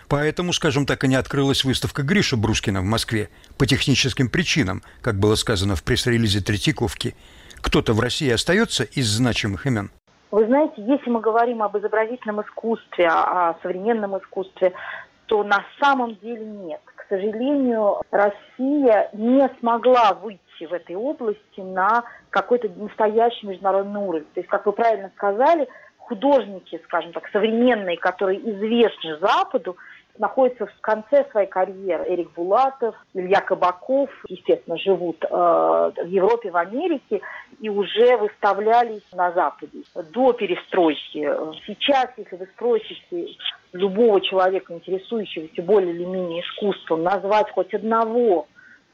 Поэтому, 0.08 0.54
скажем 0.54 0.86
так, 0.86 1.04
и 1.04 1.08
не 1.08 1.16
открылась 1.16 1.64
выставка 1.64 2.04
Гриша 2.04 2.38
Брускина 2.38 2.82
в 2.82 2.86
Москве 2.86 3.32
по 3.58 3.66
техническим 3.66 4.30
причинам, 4.30 4.84
как 5.02 5.18
было 5.18 5.34
сказано 5.34 5.76
в 5.76 5.82
пресс-релизе 5.82 6.42
Третьяковки. 6.42 7.16
Кто-то 7.56 7.94
в 7.94 8.00
России 8.00 8.30
остается 8.30 8.84
из 8.84 9.10
значимых 9.10 9.66
имен? 9.66 9.90
Вы 10.34 10.48
знаете, 10.48 10.82
если 10.82 11.12
мы 11.12 11.20
говорим 11.20 11.62
об 11.62 11.78
изобразительном 11.78 12.42
искусстве, 12.42 13.08
о 13.08 13.56
современном 13.62 14.18
искусстве, 14.18 14.74
то 15.28 15.44
на 15.44 15.64
самом 15.80 16.16
деле 16.16 16.44
нет. 16.44 16.82
К 16.96 17.06
сожалению, 17.08 18.02
Россия 18.10 19.12
не 19.14 19.48
смогла 19.60 20.16
выйти 20.16 20.66
в 20.68 20.74
этой 20.74 20.96
области 20.96 21.60
на 21.60 22.06
какой-то 22.32 22.68
настоящий 22.70 23.46
международный 23.46 24.02
уровень. 24.02 24.28
То 24.34 24.40
есть, 24.40 24.50
как 24.50 24.66
вы 24.66 24.72
правильно 24.72 25.12
сказали, 25.16 25.68
художники, 26.00 26.82
скажем 26.86 27.14
так, 27.14 27.30
современные, 27.32 27.98
которые 27.98 28.40
известны 28.40 29.20
Западу, 29.20 29.78
находятся 30.18 30.68
в 30.68 30.82
конце 30.82 31.26
своей 31.32 31.48
карьеры. 31.48 32.06
Эрик 32.08 32.32
Булатов, 32.34 32.96
Илья 33.14 33.42
Кабаков, 33.42 34.10
естественно, 34.28 34.78
живут 34.78 35.24
э, 35.24 35.28
в 35.28 36.08
Европе, 36.08 36.52
в 36.52 36.58
Америке 36.58 37.22
и 37.60 37.70
уже 37.70 38.18
выставлялись 38.18 39.04
на 39.14 39.32
Западе 39.32 39.84
до 40.14 40.34
перестройки. 40.34 41.30
Сейчас, 41.66 42.10
если 42.18 42.36
вы 42.36 42.48
спросите 42.54 43.36
любого 43.72 44.22
человека, 44.22 44.74
интересующегося 44.74 45.62
более 45.64 45.94
или 45.94 46.06
менее 46.06 46.42
искусством, 46.42 47.04
назвать 47.04 47.50
хоть 47.52 47.74
одного 47.74 48.48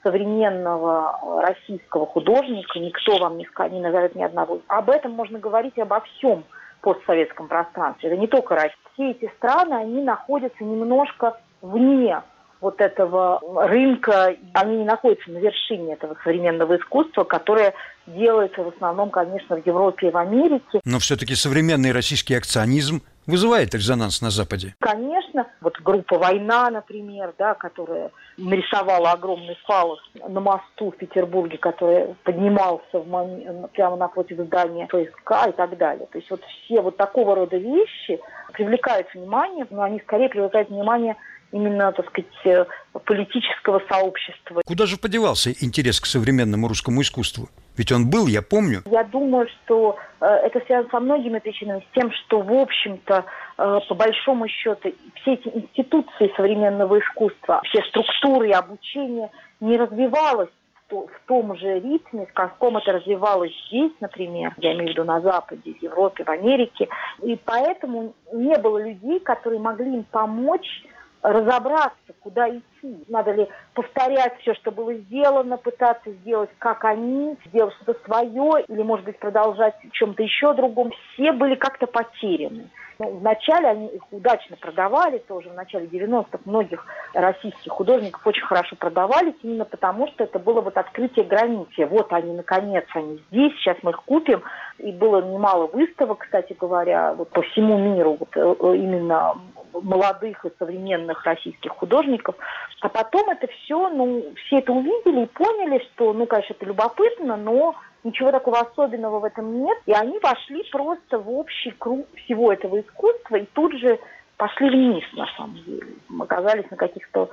современного 0.03 1.41
российского 1.41 2.05
художника, 2.05 2.79
никто 2.79 3.17
вам 3.17 3.37
не, 3.37 3.47
не 3.71 3.81
назовет 3.81 4.15
ни 4.15 4.23
одного. 4.23 4.61
Об 4.67 4.89
этом 4.89 5.11
можно 5.11 5.39
говорить 5.39 5.77
обо 5.77 5.99
всем 6.01 6.45
постсоветском 6.81 7.49
пространстве. 7.49 8.09
Это 8.09 8.17
не 8.17 8.27
только 8.27 8.55
Россия. 8.55 8.75
Все 8.99 9.11
эти 9.11 9.31
страны, 9.37 9.75
они 9.75 10.01
находятся 10.01 10.61
немножко 10.61 11.39
вне 11.61 12.21
вот 12.59 12.81
этого 12.81 13.39
рынка, 13.65 14.35
они 14.51 14.79
не 14.79 14.83
находятся 14.83 15.31
на 15.31 15.37
вершине 15.37 15.93
этого 15.93 16.17
современного 16.21 16.75
искусства, 16.75 17.23
которое 17.23 17.73
делается 18.07 18.61
в 18.61 18.67
основном, 18.67 19.09
конечно, 19.09 19.55
в 19.55 19.65
Европе 19.65 20.09
и 20.09 20.11
в 20.11 20.17
Америке. 20.17 20.81
Но 20.83 20.99
все-таки 20.99 21.33
современный 21.35 21.93
российский 21.93 22.35
акционизм 22.35 23.01
вызывает 23.25 23.73
резонанс 23.73 24.21
на 24.21 24.31
Западе? 24.31 24.75
Конечно. 24.79 25.47
Вот 25.61 25.79
группа 25.79 26.17
«Война», 26.17 26.69
например, 26.69 27.33
да, 27.37 27.53
которая 27.53 28.11
нарисовала 28.39 29.11
огромный 29.11 29.57
фалос 29.65 29.99
на 30.27 30.39
мосту 30.39 30.91
в 30.91 30.97
Петербурге, 30.97 31.57
который 31.57 32.15
поднимался 32.23 32.99
в 32.99 33.07
мон... 33.07 33.67
прямо 33.73 33.97
напротив 33.97 34.39
здания 34.39 34.87
ФСК 34.87 35.49
и 35.49 35.51
так 35.51 35.77
далее. 35.77 36.07
То 36.11 36.17
есть 36.17 36.29
вот 36.31 36.41
все 36.43 36.81
вот 36.81 36.97
такого 36.97 37.35
рода 37.35 37.57
вещи 37.57 38.19
привлекают 38.53 39.07
внимание, 39.13 39.67
но 39.69 39.83
они 39.83 39.99
скорее 39.99 40.29
привлекают 40.29 40.69
внимание 40.69 41.15
именно, 41.51 41.91
так 41.91 42.07
сказать, 42.09 42.45
э, 42.45 42.65
политического 43.05 43.81
сообщества. 43.89 44.61
Куда 44.65 44.85
же 44.85 44.97
подевался 44.97 45.51
интерес 45.51 45.99
к 45.99 46.05
современному 46.05 46.67
русскому 46.67 47.01
искусству? 47.01 47.49
Ведь 47.77 47.91
он 47.91 48.09
был, 48.09 48.27
я 48.27 48.41
помню. 48.41 48.81
Я 48.91 49.03
думаю, 49.03 49.47
что 49.47 49.97
э, 50.19 50.25
это 50.25 50.59
связано 50.65 50.89
со 50.91 50.99
многими 50.99 51.39
причинами, 51.39 51.79
с 51.79 51.95
тем, 51.95 52.11
что, 52.11 52.41
в 52.41 52.51
общем-то, 52.51 53.25
э, 53.57 53.79
по 53.87 53.95
большому 53.95 54.47
счету, 54.47 54.93
все 55.21 55.33
эти 55.33 55.47
институции 55.47 56.31
современного 56.35 56.99
искусства, 56.99 57.61
все 57.65 57.81
структуры 57.83 58.51
обучения 58.51 59.29
не 59.59 59.77
развивалось 59.77 60.49
в 60.91 61.27
том 61.27 61.55
же 61.57 61.79
ритме, 61.79 62.25
в 62.25 62.33
каком 62.33 62.77
это 62.77 62.93
развивалось 62.93 63.51
здесь, 63.67 63.91
например, 63.99 64.53
я 64.57 64.73
имею 64.73 64.87
в 64.87 64.89
виду 64.89 65.03
на 65.03 65.21
Западе, 65.21 65.73
в 65.73 65.83
Европе, 65.83 66.23
в 66.23 66.29
Америке. 66.29 66.87
И 67.21 67.39
поэтому 67.45 68.13
не 68.33 68.57
было 68.57 68.81
людей, 68.81 69.19
которые 69.19 69.59
могли 69.59 69.93
им 69.93 70.03
помочь 70.03 70.83
разобраться, 71.21 72.13
куда 72.21 72.49
идти. 72.49 73.03
Надо 73.07 73.31
ли 73.31 73.47
повторять 73.73 74.37
все, 74.39 74.53
что 74.55 74.71
было 74.71 74.93
сделано, 74.93 75.57
пытаться 75.57 76.11
сделать, 76.11 76.49
как 76.59 76.85
они, 76.85 77.37
сделать 77.45 77.73
что-то 77.81 77.99
свое, 78.05 78.63
или, 78.67 78.81
может 78.81 79.05
быть, 79.05 79.19
продолжать 79.19 79.75
в 79.83 79.91
чем-то 79.91 80.23
еще 80.23 80.53
другом. 80.53 80.91
Все 81.13 81.31
были 81.31 81.55
как-то 81.55 81.87
потеряны. 81.87 82.69
Ну, 83.01 83.11
вначале 83.11 83.69
они 83.69 83.87
их 83.87 84.01
удачно 84.11 84.57
продавали, 84.57 85.19
тоже 85.19 85.49
в 85.49 85.53
начале 85.53 85.85
90-х 85.85 86.39
многих 86.43 86.85
российских 87.13 87.71
художников 87.71 88.27
очень 88.27 88.43
хорошо 88.43 88.75
продавались, 88.75 89.35
именно 89.41 89.63
потому 89.63 90.09
что 90.09 90.25
это 90.25 90.37
было 90.37 90.59
вот 90.59 90.75
открытие 90.75 91.23
границы. 91.23 91.85
Вот 91.85 92.11
они, 92.11 92.33
наконец, 92.33 92.83
они 92.93 93.23
здесь, 93.31 93.53
сейчас 93.53 93.77
мы 93.83 93.91
их 93.91 94.03
купим. 94.03 94.43
И 94.79 94.91
было 94.91 95.21
немало 95.21 95.67
выставок, 95.67 96.19
кстати 96.19 96.53
говоря, 96.59 97.13
вот 97.13 97.29
по 97.29 97.41
всему 97.41 97.77
миру, 97.77 98.17
вот 98.19 98.35
э, 98.35 98.55
э, 98.59 98.75
именно 98.75 99.35
молодых 99.73 100.45
и 100.45 100.51
современных 100.57 101.25
российских 101.25 101.71
художников. 101.71 102.35
А 102.81 102.89
потом 102.89 103.29
это 103.29 103.47
все, 103.47 103.89
ну, 103.89 104.23
все 104.45 104.59
это 104.59 104.71
увидели 104.71 105.23
и 105.23 105.27
поняли, 105.27 105.83
что, 105.93 106.13
ну, 106.13 106.25
конечно, 106.25 106.53
это 106.53 106.65
любопытно, 106.65 107.37
но 107.37 107.75
ничего 108.03 108.31
такого 108.31 108.59
особенного 108.59 109.19
в 109.19 109.25
этом 109.25 109.63
нет. 109.63 109.77
И 109.85 109.93
они 109.93 110.19
вошли 110.19 110.63
просто 110.71 111.19
в 111.19 111.29
общий 111.29 111.71
круг 111.71 112.07
всего 112.15 112.51
этого 112.51 112.79
искусства 112.79 113.37
и 113.37 113.45
тут 113.53 113.77
же 113.77 113.99
пошли 114.37 114.69
вниз, 114.69 115.03
на 115.13 115.27
самом 115.35 115.55
деле. 115.65 115.87
Мы 116.07 116.23
оказались 116.23 116.69
на 116.71 116.77
каких-то 116.77 117.29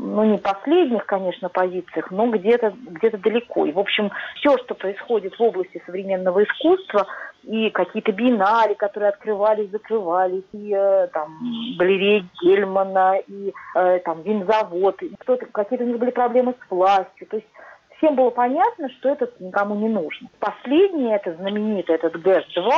ну, 0.00 0.24
не 0.24 0.38
последних, 0.38 1.04
конечно, 1.06 1.48
позициях, 1.48 2.10
но 2.10 2.26
где-то 2.28 2.74
где 2.86 3.10
далеко. 3.10 3.66
И, 3.66 3.72
в 3.72 3.78
общем, 3.78 4.10
все, 4.36 4.56
что 4.58 4.74
происходит 4.74 5.38
в 5.38 5.42
области 5.42 5.82
современного 5.84 6.42
искусства, 6.44 7.06
и 7.42 7.70
какие-то 7.70 8.12
биеннале, 8.12 8.74
которые 8.74 9.10
открывались, 9.10 9.70
закрывались, 9.70 10.44
и 10.52 10.72
э, 10.74 11.08
там 11.12 11.38
галереи 11.78 12.26
Гельмана, 12.42 13.18
и 13.26 13.52
э, 13.76 13.98
там 14.00 14.22
винзавод, 14.22 15.02
и 15.02 15.14
кто-то, 15.18 15.46
какие-то 15.46 15.84
у 15.84 15.88
них 15.88 15.98
были 15.98 16.10
проблемы 16.10 16.54
с 16.54 16.70
властью. 16.70 17.26
То 17.28 17.36
есть 17.36 17.48
всем 17.96 18.14
было 18.14 18.30
понятно, 18.30 18.88
что 18.90 19.10
это 19.10 19.30
никому 19.38 19.74
не 19.74 19.88
нужно. 19.88 20.28
Последний, 20.38 21.12
это 21.12 21.34
знаменитый, 21.34 21.94
этот 21.94 22.16
ГЭС-2, 22.16 22.70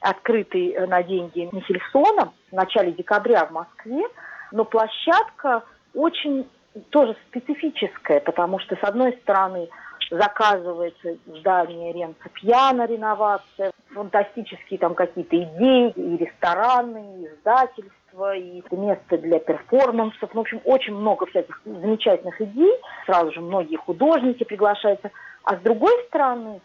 открытый 0.00 0.70
э, 0.70 0.86
на 0.86 1.02
деньги 1.02 1.48
Михельсона 1.52 2.32
в 2.50 2.54
начале 2.54 2.92
декабря 2.92 3.46
в 3.46 3.52
Москве, 3.52 4.04
но 4.50 4.64
площадка 4.64 5.62
очень 5.94 6.46
тоже 6.90 7.16
специфическая, 7.28 8.20
потому 8.20 8.58
что, 8.58 8.76
с 8.76 8.82
одной 8.82 9.12
стороны, 9.22 9.68
заказывается 10.10 11.16
здание 11.26 11.92
Ренца 11.92 12.28
Пьяна, 12.34 12.86
реновация, 12.86 13.72
фантастические 13.94 14.78
там 14.78 14.94
какие-то 14.94 15.36
идеи, 15.36 15.90
и 15.90 16.16
рестораны, 16.16 17.18
и 17.18 17.26
издательства, 17.26 18.36
и 18.36 18.62
место 18.70 19.18
для 19.18 19.38
перформансов. 19.38 20.30
Ну, 20.34 20.40
в 20.40 20.42
общем, 20.42 20.60
очень 20.64 20.94
много 20.94 21.26
всяких 21.26 21.60
замечательных 21.64 22.40
идей. 22.40 22.72
Сразу 23.06 23.32
же 23.32 23.40
многие 23.40 23.76
художники 23.76 24.44
приглашаются. 24.44 25.10
А 25.44 25.56
с 25.56 25.60
другой 25.60 25.94
стороны, 26.08 26.60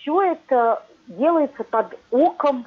все 0.00 0.22
это 0.22 0.82
делается 1.06 1.64
под 1.64 1.98
оком 2.10 2.66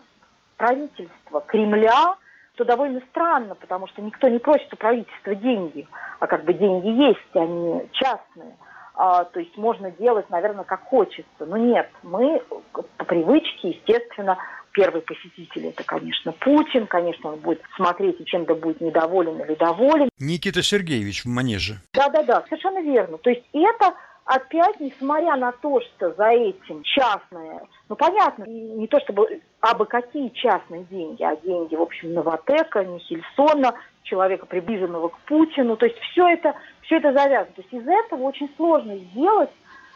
правительства, 0.57 1.41
Кремля, 1.41 2.15
что 2.55 2.65
довольно 2.65 3.01
странно, 3.09 3.55
потому 3.55 3.87
что 3.87 4.01
никто 4.01 4.27
не 4.27 4.39
просит 4.39 4.71
у 4.73 4.77
правительства 4.77 5.35
деньги, 5.35 5.87
а 6.19 6.27
как 6.27 6.43
бы 6.43 6.53
деньги 6.53 6.87
есть, 6.87 7.35
они 7.35 7.87
частные. 7.91 8.55
А, 8.95 9.23
то 9.25 9.39
есть 9.39 9.57
можно 9.57 9.91
делать, 9.91 10.29
наверное, 10.29 10.63
как 10.63 10.83
хочется. 10.83 11.45
Но 11.45 11.57
нет, 11.57 11.89
мы 12.03 12.41
по 12.71 13.05
привычке, 13.05 13.69
естественно, 13.69 14.37
первый 14.71 15.01
посетитель 15.01 15.67
это, 15.67 15.83
конечно, 15.83 16.31
Путин. 16.33 16.87
Конечно, 16.87 17.33
он 17.33 17.39
будет 17.39 17.61
смотреть 17.75 18.19
и 18.19 18.25
чем-то 18.25 18.55
будет 18.55 18.81
недоволен 18.81 19.39
или 19.41 19.55
доволен. 19.55 20.09
Никита 20.19 20.61
Сергеевич 20.61 21.25
в 21.25 21.27
манеже. 21.27 21.81
Да-да-да, 21.93 22.43
совершенно 22.49 22.81
верно. 22.81 23.17
То 23.17 23.29
есть 23.29 23.43
это 23.53 23.93
опять, 24.25 24.79
несмотря 24.79 25.35
на 25.35 25.51
то, 25.51 25.81
что 25.81 26.13
за 26.13 26.29
этим 26.29 26.83
частное, 26.83 27.61
ну 27.89 27.95
понятно, 27.95 28.45
не 28.45 28.87
то 28.87 28.99
чтобы 29.01 29.41
абы 29.59 29.85
какие 29.85 30.29
частные 30.29 30.83
деньги, 30.85 31.23
а 31.23 31.35
деньги, 31.37 31.75
в 31.75 31.81
общем, 31.81 32.13
Новотека, 32.13 32.83
Нихельсона, 32.83 33.73
человека, 34.03 34.45
приближенного 34.45 35.09
к 35.09 35.17
Путину, 35.19 35.75
то 35.75 35.85
есть 35.85 35.97
все 35.99 36.27
это, 36.27 36.55
все 36.81 36.97
это 36.97 37.13
завязано. 37.13 37.53
То 37.55 37.61
есть 37.61 37.73
из 37.73 37.87
этого 37.87 38.23
очень 38.23 38.49
сложно 38.55 38.95
сделать 38.97 39.49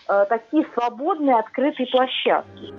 э, 0.10 0.26
такие 0.30 0.66
свободные, 0.74 1.36
открытые 1.36 1.88
площадки. 1.88 2.74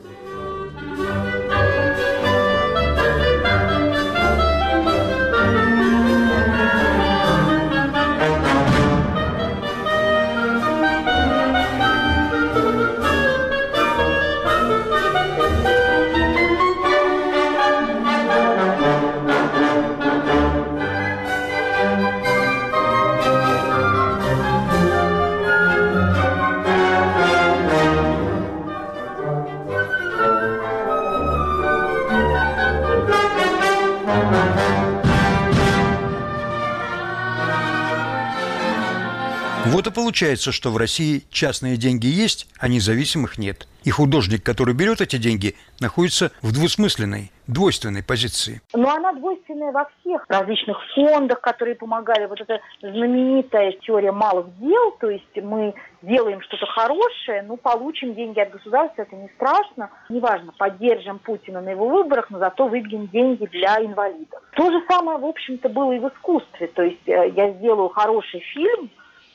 Получается, 40.19 40.51
что 40.51 40.71
в 40.71 40.77
России 40.77 41.23
частные 41.31 41.77
деньги 41.77 42.09
есть, 42.09 42.49
а 42.59 42.67
независимых 42.67 43.39
нет. 43.39 43.69
И 43.85 43.91
художник, 43.91 44.43
который 44.43 44.75
берет 44.75 45.01
эти 45.01 45.17
деньги, 45.17 45.55
находится 45.81 46.33
в 46.43 46.53
двусмысленной, 46.53 47.31
двойственной 47.47 48.03
позиции. 48.03 48.61
Но 48.75 48.91
она 48.91 49.13
двойственная 49.13 49.71
во 49.71 49.89
всех 50.01 50.25
различных 50.29 50.77
фондах, 50.97 51.41
которые 51.41 51.77
помогали. 51.77 52.27
Вот 52.27 52.41
эта 52.41 52.59
знаменитая 52.81 53.71
теория 53.87 54.11
малых 54.11 54.47
дел, 54.59 54.91
то 54.99 55.09
есть 55.09 55.37
мы 55.37 55.73
делаем 56.03 56.41
что-то 56.41 56.67
хорошее, 56.67 57.43
ну, 57.43 57.57
получим 57.57 58.17
деньги 58.17 58.41
от 58.41 58.51
государства, 58.51 59.03
это 59.03 59.15
не 59.15 59.29
страшно. 59.37 59.89
Неважно, 60.09 60.53
поддержим 60.59 61.21
Путина 61.21 61.61
на 61.61 61.69
его 61.69 61.89
выборах, 61.89 62.29
но 62.31 62.41
зато 62.41 62.67
выбьем 62.67 63.07
деньги 63.07 63.47
для 63.47 63.81
инвалидов. 63.85 64.43
То 64.57 64.69
же 64.69 64.83
самое, 64.91 65.19
в 65.19 65.25
общем-то, 65.25 65.69
было 65.69 65.93
и 65.93 66.01
в 66.01 66.09
искусстве. 66.09 66.67
То 66.75 66.83
есть 66.83 67.07
э, 67.07 67.31
я 67.37 67.53
сделаю 67.53 67.89
хороший 67.91 68.41
фильм, 68.41 68.91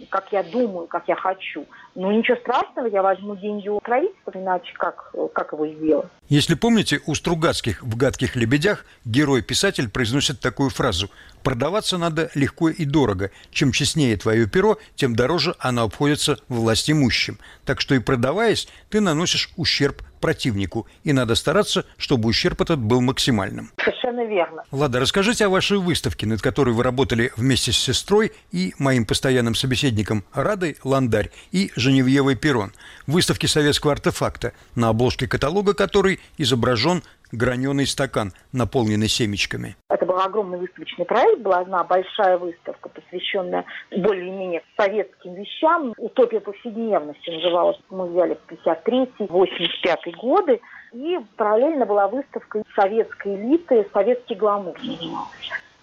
как 0.10 0.32
я 0.32 0.44
думаю, 0.44 0.88
как 0.88 1.08
я 1.08 1.16
хочу. 1.16 1.66
Ну, 1.96 2.12
ничего 2.12 2.38
страшного, 2.38 2.88
я 2.88 3.02
возьму 3.02 3.36
деньги 3.36 3.70
у 3.70 3.80
правительства, 3.80 4.32
иначе 4.36 4.74
как, 4.74 5.14
как 5.34 5.54
его 5.54 5.68
сделать? 5.68 6.08
Если 6.30 6.56
помните, 6.56 7.00
у 7.06 7.14
Стругацких 7.14 7.84
в 7.84 7.96
«Гадких 7.96 8.36
лебедях» 8.36 8.86
герой-писатель 9.06 9.90
произносит 9.90 10.40
такую 10.40 10.70
фразу 10.70 11.10
«Продаваться 11.44 11.98
надо 11.98 12.32
легко 12.36 12.70
и 12.70 12.86
дорого. 12.86 13.32
Чем 13.52 13.72
честнее 13.72 14.18
твое 14.18 14.48
перо, 14.48 14.78
тем 14.96 15.16
дороже 15.16 15.56
оно 15.60 15.84
обходится 15.84 16.40
власть 16.48 16.90
имущим. 16.90 17.38
Так 17.66 17.82
что 17.82 17.96
и 17.96 18.00
продаваясь, 18.00 18.68
ты 18.90 19.02
наносишь 19.02 19.50
ущерб 19.58 20.02
противнику, 20.24 20.88
и 21.04 21.12
надо 21.12 21.36
стараться, 21.36 21.86
чтобы 21.98 22.30
ущерб 22.30 22.62
этот 22.62 22.80
был 22.80 23.02
максимальным. 23.02 23.72
Совершенно 23.78 24.26
верно. 24.26 24.64
Влада, 24.72 25.02
расскажите 25.02 25.46
о 25.46 25.50
вашей 25.50 25.80
выставке, 25.80 26.26
над 26.26 26.42
которой 26.42 26.74
вы 26.74 26.82
работали 26.82 27.34
вместе 27.36 27.74
с 27.74 27.78
сестрой 27.78 28.32
и 28.54 28.74
моим 28.80 29.06
постоянным 29.06 29.54
собеседником 29.54 30.24
Радой 30.34 30.78
Ландарь 30.86 31.30
и 31.52 31.74
Женевьевой 31.76 32.38
Перрон. 32.38 32.72
Выставки 33.06 33.48
советского 33.48 33.92
артефакта, 33.92 34.54
на 34.76 34.88
обложке 34.88 35.28
каталога 35.28 35.74
которой 35.74 36.22
изображен 36.38 37.04
граненый 37.34 37.88
стакан, 37.88 38.32
наполненный 38.54 39.10
семечками. 39.10 39.76
Это 39.90 40.06
был 40.06 40.20
огромный 40.20 40.60
выставочный 40.60 41.06
проект, 41.06 41.42
была 41.42 41.60
одна 41.60 41.84
большая 41.84 42.38
выставка, 42.38 42.90
посвященная 42.90 43.66
более-менее 43.92 44.62
советским 44.78 45.34
вещам. 45.34 45.94
«Утопия 45.98 46.40
повседневности» 46.40 47.30
называлась. 47.32 47.78
Мы 47.90 48.08
взяли 48.08 48.38
53-85 48.48 50.16
годы. 50.22 50.62
И 50.94 51.18
параллельно 51.38 51.88
была 51.88 52.08
выставка 52.08 52.62
советской 52.76 53.36
элиты, 53.36 53.88
советский 53.94 54.36
гламур 54.36 54.76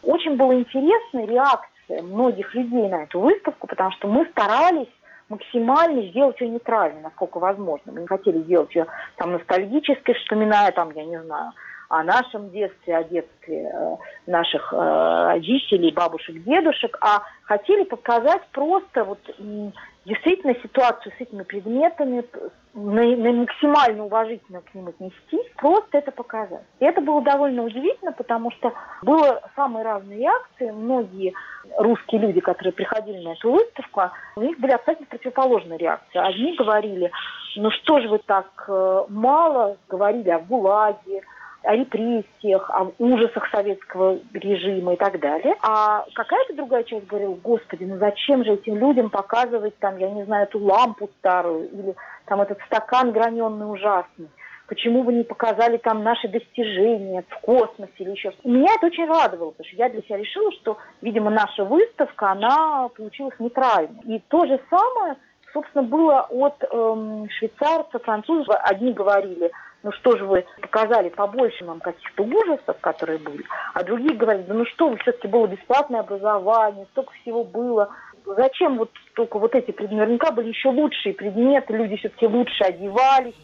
Очень 0.05 0.37
была 0.37 0.55
интересная 0.55 1.27
реакция 1.27 2.03
многих 2.03 2.55
людей 2.55 2.89
на 2.89 3.03
эту 3.03 3.19
выставку, 3.19 3.67
потому 3.67 3.91
что 3.91 4.07
мы 4.07 4.25
старались 4.27 4.87
максимально 5.31 6.03
сделать 6.03 6.39
ее 6.41 6.49
нейтральной, 6.49 7.01
насколько 7.01 7.39
возможно. 7.39 7.93
Мы 7.93 8.03
не 8.03 8.07
хотели 8.07 8.43
сделать 8.43 8.75
ее 8.75 8.87
там 9.17 9.33
ностальгической, 9.33 10.15
вспоминая 10.15 10.73
там, 10.73 10.91
я 10.91 11.05
не 11.05 11.23
знаю, 11.23 11.53
о 11.91 12.05
нашем 12.05 12.51
детстве, 12.51 12.97
о 12.97 13.03
детстве 13.03 13.69
э, 13.73 13.97
наших 14.27 14.73
э, 14.73 14.77
родителей, 14.77 15.91
бабушек, 15.91 16.41
дедушек, 16.45 16.97
а 17.01 17.25
хотели 17.43 17.83
показать 17.83 18.43
просто 18.53 19.03
вот 19.03 19.19
действительно 20.07 20.55
ситуацию 20.63 21.13
с 21.19 21.21
этими 21.21 21.43
предметами, 21.43 22.25
на, 22.75 23.17
на 23.17 23.33
максимально 23.33 24.05
уважительно 24.05 24.61
к 24.61 24.73
ним 24.73 24.87
отнестись, 24.87 25.51
просто 25.57 25.99
это 25.99 26.13
показать. 26.13 26.63
И 26.79 26.85
это 26.85 27.01
было 27.01 27.21
довольно 27.23 27.65
удивительно, 27.65 28.13
потому 28.13 28.53
что 28.53 28.73
было 29.03 29.43
самые 29.57 29.85
разные 29.85 30.21
реакции. 30.21 30.71
Многие 30.71 31.35
русские 31.77 32.21
люди, 32.21 32.39
которые 32.39 32.73
приходили 32.73 33.19
на 33.25 33.33
эту 33.33 33.51
выставку, 33.51 34.03
у 34.37 34.43
них 34.43 34.61
были 34.61 34.71
абсолютно 34.71 35.07
противоположные 35.07 35.79
реакции. 35.79 36.19
Одни 36.19 36.55
говорили, 36.55 37.11
ну 37.57 37.73
что 37.73 37.99
же 38.01 38.09
вы 38.09 38.19
так 38.19 38.47
э, 38.69 39.05
мало 39.09 39.77
говорили 39.89 40.31
о 40.31 40.39
ГУЛАГе, 40.39 41.23
о 41.63 41.77
репрессиях, 41.77 42.71
о 42.71 42.93
ужасах 42.99 43.49
советского 43.51 44.19
режима 44.33 44.95
и 44.95 44.97
так 44.97 45.21
далее. 45.21 45.55
А 45.63 46.05
какая-то 46.15 46.55
другая 46.55 46.85
часть 46.85 47.07
говорила, 47.07 47.35
господи, 47.35 47.85
ну 47.85 47.99
зачем 47.99 48.45
же 48.45 48.55
этим 48.55 48.77
людям 48.79 49.11
показывать 49.11 49.77
там, 49.79 49.99
я 49.99 50.11
не 50.11 50.25
знаю, 50.25 50.45
эту 50.45 50.59
лампу 50.59 51.11
старую 51.19 51.69
или 51.71 51.95
там 52.27 52.41
этот 52.41 52.59
стакан 52.67 53.13
граненый 53.13 53.71
ужасный. 53.71 54.29
Почему 54.71 55.03
вы 55.03 55.15
не 55.15 55.25
показали 55.25 55.79
там 55.79 56.05
наши 56.05 56.29
достижения 56.29 57.25
в 57.29 57.41
космосе 57.41 57.93
или 57.99 58.13
еще 58.13 58.31
что-то? 58.31 58.49
Меня 58.49 58.73
это 58.77 58.87
очень 58.87 59.05
радовало, 59.05 59.51
потому 59.51 59.67
что 59.67 59.77
я 59.77 59.89
для 59.89 60.01
себя 60.03 60.17
решила, 60.17 60.53
что, 60.53 60.79
видимо, 61.03 61.29
наша 61.29 61.65
выставка, 61.65 62.31
она 62.31 62.89
получилась 62.97 63.35
нейтральной. 63.41 64.01
И 64.05 64.23
то 64.29 64.47
же 64.47 64.61
самое, 64.71 65.17
собственно, 65.53 65.83
было 65.83 66.21
от 66.31 66.63
эм, 66.71 67.29
швейцарцев, 67.31 68.01
французов. 68.05 68.55
Одни 68.63 68.93
говорили, 68.93 69.51
ну 69.83 69.93
что 69.93 70.17
же 70.17 70.25
вы 70.25 70.45
показали 70.61 71.09
побольше 71.09 71.65
нам 71.65 71.81
каких-то 71.81 72.23
ужасов, 72.23 72.77
которые 72.81 73.19
были, 73.19 73.45
а 73.75 73.83
другие 73.83 74.15
говорят, 74.15 74.47
да 74.47 74.55
ну 74.55 74.65
что 74.67 74.89
вы, 74.89 74.99
все-таки 74.99 75.29
было 75.29 75.47
бесплатное 75.47 76.01
образование, 76.01 76.87
столько 76.93 77.13
всего 77.23 77.45
было, 77.45 77.91
зачем 78.25 78.79
вот 78.79 78.91
только 79.15 79.39
вот 79.39 79.55
эти 79.55 79.71
предметы, 79.71 80.01
наверняка 80.01 80.33
были 80.33 80.49
еще 80.49 80.69
лучшие 80.69 81.15
предметы, 81.15 81.73
люди 81.75 81.97
все-таки 81.97 82.27
лучше 82.27 82.65
одевались. 82.65 83.35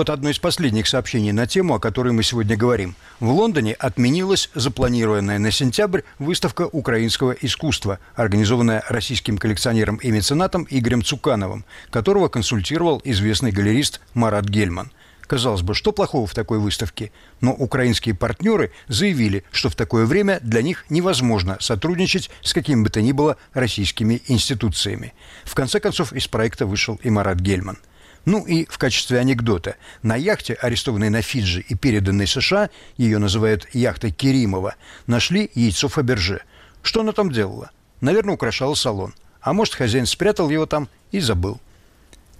Вот 0.00 0.08
одно 0.08 0.30
из 0.30 0.38
последних 0.38 0.88
сообщений 0.88 1.30
на 1.30 1.46
тему, 1.46 1.74
о 1.74 1.78
которой 1.78 2.14
мы 2.14 2.22
сегодня 2.22 2.56
говорим. 2.56 2.94
В 3.20 3.28
Лондоне 3.32 3.74
отменилась 3.74 4.48
запланированная 4.54 5.38
на 5.38 5.50
сентябрь 5.50 6.00
выставка 6.18 6.62
украинского 6.62 7.32
искусства, 7.32 7.98
организованная 8.14 8.82
российским 8.88 9.36
коллекционером 9.36 9.96
и 9.96 10.10
меценатом 10.10 10.66
Игорем 10.70 11.04
Цукановым, 11.04 11.66
которого 11.90 12.28
консультировал 12.28 13.02
известный 13.04 13.50
галерист 13.50 14.00
Марат 14.14 14.46
Гельман. 14.46 14.90
Казалось 15.26 15.60
бы, 15.60 15.74
что 15.74 15.92
плохого 15.92 16.26
в 16.26 16.32
такой 16.32 16.60
выставке? 16.60 17.12
Но 17.42 17.52
украинские 17.52 18.14
партнеры 18.14 18.72
заявили, 18.88 19.44
что 19.52 19.68
в 19.68 19.76
такое 19.76 20.06
время 20.06 20.40
для 20.40 20.62
них 20.62 20.86
невозможно 20.88 21.58
сотрудничать 21.60 22.30
с 22.40 22.54
какими 22.54 22.84
бы 22.84 22.88
то 22.88 23.02
ни 23.02 23.12
было 23.12 23.36
российскими 23.52 24.22
институциями. 24.28 25.12
В 25.44 25.54
конце 25.54 25.78
концов, 25.78 26.14
из 26.14 26.26
проекта 26.26 26.64
вышел 26.64 26.98
и 27.02 27.10
Марат 27.10 27.40
Гельман– 27.40 27.76
ну 28.24 28.44
и 28.46 28.64
в 28.66 28.78
качестве 28.78 29.18
анекдота. 29.18 29.76
На 30.02 30.16
яхте, 30.16 30.54
арестованной 30.54 31.10
на 31.10 31.22
Фиджи 31.22 31.60
и 31.60 31.74
переданной 31.74 32.26
США, 32.26 32.70
ее 32.96 33.18
называют 33.18 33.68
яхтой 33.72 34.10
Керимова, 34.10 34.74
нашли 35.06 35.50
яйцо 35.54 35.88
Фаберже. 35.88 36.42
Что 36.82 37.00
она 37.00 37.12
там 37.12 37.30
делала? 37.30 37.70
Наверное, 38.00 38.34
украшала 38.34 38.74
салон. 38.74 39.14
А 39.40 39.52
может, 39.52 39.74
хозяин 39.74 40.06
спрятал 40.06 40.50
его 40.50 40.66
там 40.66 40.88
и 41.12 41.20
забыл. 41.20 41.60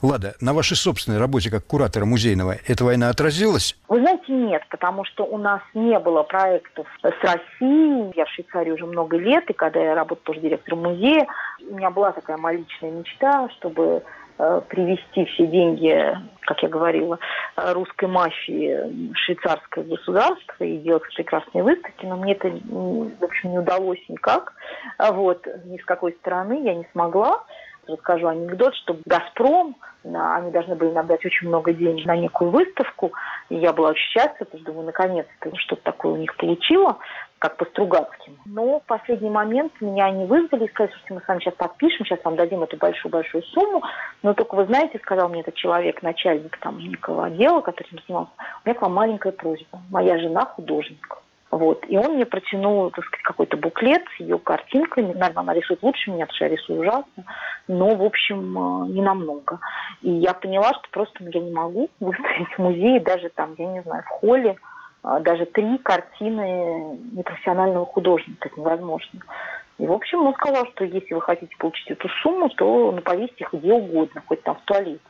Лада, 0.02 0.34
на 0.40 0.54
вашей 0.54 0.78
собственной 0.78 1.18
работе 1.18 1.50
как 1.50 1.66
куратора 1.66 2.06
музейного 2.06 2.56
эта 2.66 2.84
война 2.84 3.10
отразилась? 3.10 3.76
Вы 3.88 4.00
знаете, 4.00 4.32
нет, 4.32 4.62
потому 4.70 5.04
что 5.04 5.24
у 5.24 5.36
нас 5.36 5.60
не 5.74 5.98
было 5.98 6.22
проектов 6.22 6.86
с 7.02 7.22
Россией. 7.22 8.10
Я 8.16 8.24
в 8.24 8.30
Швейцарии 8.30 8.70
уже 8.70 8.86
много 8.86 9.18
лет, 9.18 9.44
и 9.50 9.52
когда 9.52 9.78
я 9.78 9.94
работала 9.94 10.24
тоже 10.24 10.40
директором 10.40 10.84
музея, 10.84 11.26
у 11.68 11.76
меня 11.76 11.90
была 11.90 12.12
такая 12.12 12.38
моя 12.38 12.58
личная 12.58 12.92
мечта, 12.92 13.50
чтобы 13.58 14.02
привести 14.68 15.24
все 15.26 15.46
деньги, 15.46 16.16
как 16.42 16.62
я 16.62 16.68
говорила, 16.68 17.18
э, 17.56 17.72
русской 17.72 18.08
мафии 18.08 19.14
швейцарское 19.14 19.84
государство 19.84 20.64
и 20.64 20.78
делать 20.78 21.02
прекрасные 21.14 21.62
выставки, 21.62 22.06
но 22.06 22.16
мне 22.16 22.32
это, 22.32 22.48
в 22.48 23.24
общем, 23.24 23.50
не 23.50 23.58
удалось 23.58 24.02
никак. 24.08 24.52
А 24.98 25.12
вот, 25.12 25.46
ни 25.64 25.78
с 25.78 25.84
какой 25.84 26.12
стороны 26.20 26.62
я 26.64 26.74
не 26.74 26.86
смогла. 26.92 27.44
Расскажу 27.86 28.28
анекдот, 28.28 28.74
что 28.76 28.96
«Газпром», 29.04 29.76
они 30.04 30.50
должны 30.50 30.76
были 30.76 30.90
набрать 30.90 31.24
очень 31.24 31.48
много 31.48 31.72
денег 31.72 32.06
на 32.06 32.16
некую 32.16 32.50
выставку, 32.50 33.12
и 33.48 33.56
я 33.56 33.72
была 33.72 33.90
очень 33.90 34.08
счастлива, 34.10 34.44
потому 34.44 34.62
что 34.62 34.72
думаю, 34.72 34.86
наконец-то 34.86 35.56
что-то 35.56 35.82
такое 35.82 36.12
у 36.12 36.16
них 36.16 36.34
получила. 36.36 36.98
Как 37.40 37.56
по 37.56 37.64
Стругацким. 37.64 38.36
Но 38.44 38.80
в 38.80 38.84
последний 38.84 39.30
момент 39.30 39.72
меня 39.80 40.10
не 40.10 40.26
вызвали 40.26 40.66
и 40.66 40.68
сказали, 40.68 40.94
что 41.04 41.14
мы 41.14 41.22
с 41.22 41.26
вами 41.26 41.40
сейчас 41.40 41.54
подпишем, 41.54 42.04
сейчас 42.04 42.22
вам 42.22 42.36
дадим 42.36 42.62
эту 42.62 42.76
большую-большую 42.76 43.42
сумму. 43.44 43.82
Но 44.22 44.34
только 44.34 44.54
вы 44.54 44.66
знаете, 44.66 44.98
сказал 44.98 45.30
мне 45.30 45.40
этот 45.40 45.54
человек, 45.54 46.02
начальник 46.02 46.58
там 46.58 46.78
некого 46.78 47.24
отдела, 47.26 47.62
который 47.62 47.88
занимался, 48.06 48.30
у 48.38 48.68
меня 48.68 48.78
к 48.78 48.82
вам 48.82 48.92
маленькая 48.92 49.32
просьба. 49.32 49.80
Моя 49.90 50.18
жена 50.18 50.44
художник. 50.44 51.22
Вот. 51.50 51.84
И 51.88 51.96
он 51.96 52.14
мне 52.14 52.26
протянул, 52.26 52.90
так 52.90 53.06
сказать, 53.06 53.24
какой-то 53.24 53.56
буклет 53.56 54.02
с 54.16 54.20
ее 54.20 54.38
картинками. 54.38 55.14
Наверное, 55.14 55.40
она 55.40 55.54
рисует 55.54 55.82
лучше 55.82 56.10
меня, 56.10 56.26
потому 56.26 56.36
что 56.36 56.44
я 56.44 56.50
рисую 56.50 56.80
ужасно. 56.80 57.24
Но, 57.68 57.94
в 57.96 58.02
общем, 58.02 58.84
э, 58.84 58.88
не 58.88 59.00
намного. 59.00 59.58
И 60.02 60.10
я 60.10 60.34
поняла, 60.34 60.74
что 60.74 60.84
просто 60.92 61.24
я 61.24 61.40
не 61.40 61.50
могу 61.50 61.88
выставить 62.00 62.52
в 62.54 62.58
музее, 62.58 63.00
даже 63.00 63.30
там, 63.30 63.54
я 63.56 63.66
не 63.66 63.82
знаю, 63.82 64.02
в 64.04 64.08
холле, 64.08 64.56
даже 65.02 65.46
три 65.46 65.78
картины 65.78 66.98
непрофессионального 67.12 67.86
художника. 67.86 68.48
Это 68.48 68.60
невозможно. 68.60 69.20
И, 69.78 69.86
в 69.86 69.92
общем, 69.92 70.26
он 70.26 70.34
сказал, 70.34 70.66
что 70.74 70.84
если 70.84 71.14
вы 71.14 71.22
хотите 71.22 71.56
получить 71.58 71.90
эту 71.90 72.08
сумму, 72.22 72.50
то 72.50 72.92
ну, 72.92 73.00
повесьте 73.00 73.44
их 73.44 73.52
где 73.54 73.72
угодно, 73.72 74.22
хоть 74.26 74.42
там 74.42 74.56
в 74.56 74.62
туалете. 74.62 75.00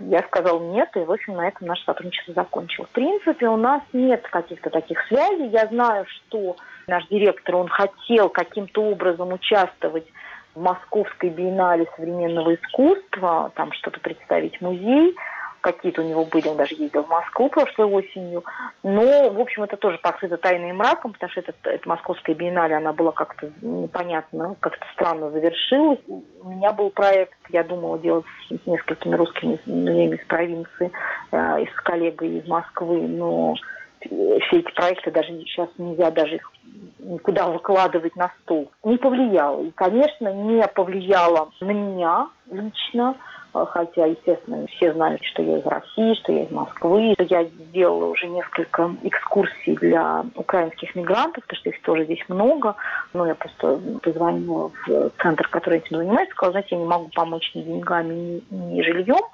Я 0.00 0.20
сказал 0.22 0.60
нет, 0.60 0.88
и, 0.96 1.00
в 1.00 1.12
общем, 1.12 1.34
на 1.34 1.46
этом 1.46 1.68
наше 1.68 1.84
сотрудничество 1.84 2.34
закончилось. 2.34 2.88
В 2.88 2.94
принципе, 2.94 3.48
у 3.48 3.56
нас 3.56 3.82
нет 3.92 4.26
каких-то 4.26 4.70
таких 4.70 4.98
связей. 5.08 5.48
Я 5.48 5.66
знаю, 5.66 6.06
что 6.06 6.56
наш 6.86 7.06
директор, 7.08 7.56
он 7.56 7.68
хотел 7.68 8.30
каким-то 8.30 8.82
образом 8.82 9.32
участвовать 9.32 10.06
в 10.54 10.60
Московской 10.60 11.28
биеннале 11.28 11.86
современного 11.94 12.54
искусства, 12.54 13.52
там 13.54 13.72
что-то 13.72 14.00
представить 14.00 14.60
музей– 14.62 15.14
какие-то 15.64 16.02
у 16.02 16.04
него 16.04 16.26
были, 16.26 16.46
он 16.46 16.58
даже 16.58 16.74
ездил 16.74 17.04
в 17.04 17.08
Москву 17.08 17.48
прошлой 17.48 17.86
осенью. 17.86 18.44
Но, 18.82 19.30
в 19.30 19.40
общем, 19.40 19.62
это 19.62 19.78
тоже 19.78 19.96
покрыто 19.96 20.36
тайной 20.36 20.74
мраком, 20.74 21.14
потому 21.14 21.30
что 21.30 21.40
эта, 21.40 21.54
эта 21.64 21.88
московская 21.88 22.34
биеннале, 22.34 22.76
она 22.76 22.92
была 22.92 23.12
как-то 23.12 23.50
непонятно, 23.62 24.56
как-то 24.60 24.84
странно 24.92 25.30
завершилась. 25.30 26.00
У 26.06 26.50
меня 26.50 26.72
был 26.72 26.90
проект, 26.90 27.38
я 27.48 27.64
думала 27.64 27.98
делать 27.98 28.26
с 28.50 28.66
несколькими 28.66 29.14
русскими 29.14 29.58
музеями 29.64 30.16
из 30.16 30.26
провинции, 30.26 30.92
э, 31.32 31.62
и 31.62 31.66
с 31.66 31.80
коллегой 31.82 32.40
из 32.40 32.46
Москвы, 32.46 33.00
но 33.08 33.54
все 34.00 34.58
эти 34.58 34.70
проекты 34.74 35.10
даже 35.10 35.28
сейчас 35.28 35.70
нельзя 35.78 36.10
даже 36.10 36.36
их 36.36 36.52
никуда 36.98 37.46
выкладывать 37.48 38.14
на 38.16 38.30
стол. 38.42 38.70
Не 38.84 38.98
повлияло. 38.98 39.62
И, 39.62 39.70
конечно, 39.70 40.30
не 40.30 40.62
повлияло 40.68 41.48
на 41.60 41.70
меня 41.70 42.28
лично, 42.50 43.14
хотя, 43.54 44.06
естественно, 44.06 44.66
все 44.66 44.92
знают, 44.92 45.22
что 45.22 45.42
я 45.42 45.58
из 45.58 45.66
России, 45.66 46.14
что 46.14 46.32
я 46.32 46.44
из 46.44 46.50
Москвы. 46.50 47.14
Я 47.18 47.44
сделала 47.44 48.06
уже 48.06 48.26
несколько 48.26 48.90
экскурсий 49.04 49.76
для 49.76 50.24
украинских 50.34 50.94
мигрантов, 50.96 51.44
потому 51.44 51.60
что 51.60 51.70
их 51.70 51.82
тоже 51.82 52.04
здесь 52.04 52.24
много. 52.28 52.74
Но 53.12 53.26
я 53.26 53.36
просто 53.36 53.80
позвонила 54.02 54.72
в 54.86 55.10
центр, 55.22 55.46
который 55.48 55.78
этим 55.78 55.98
занимается, 55.98 56.34
сказала, 56.34 56.52
знаете, 56.52 56.68
я 56.72 56.78
не 56.78 56.86
могу 56.86 57.08
помочь 57.14 57.54
ни 57.54 57.62
деньгами, 57.62 58.42
ни, 58.50 58.82
жильем, 58.82 59.24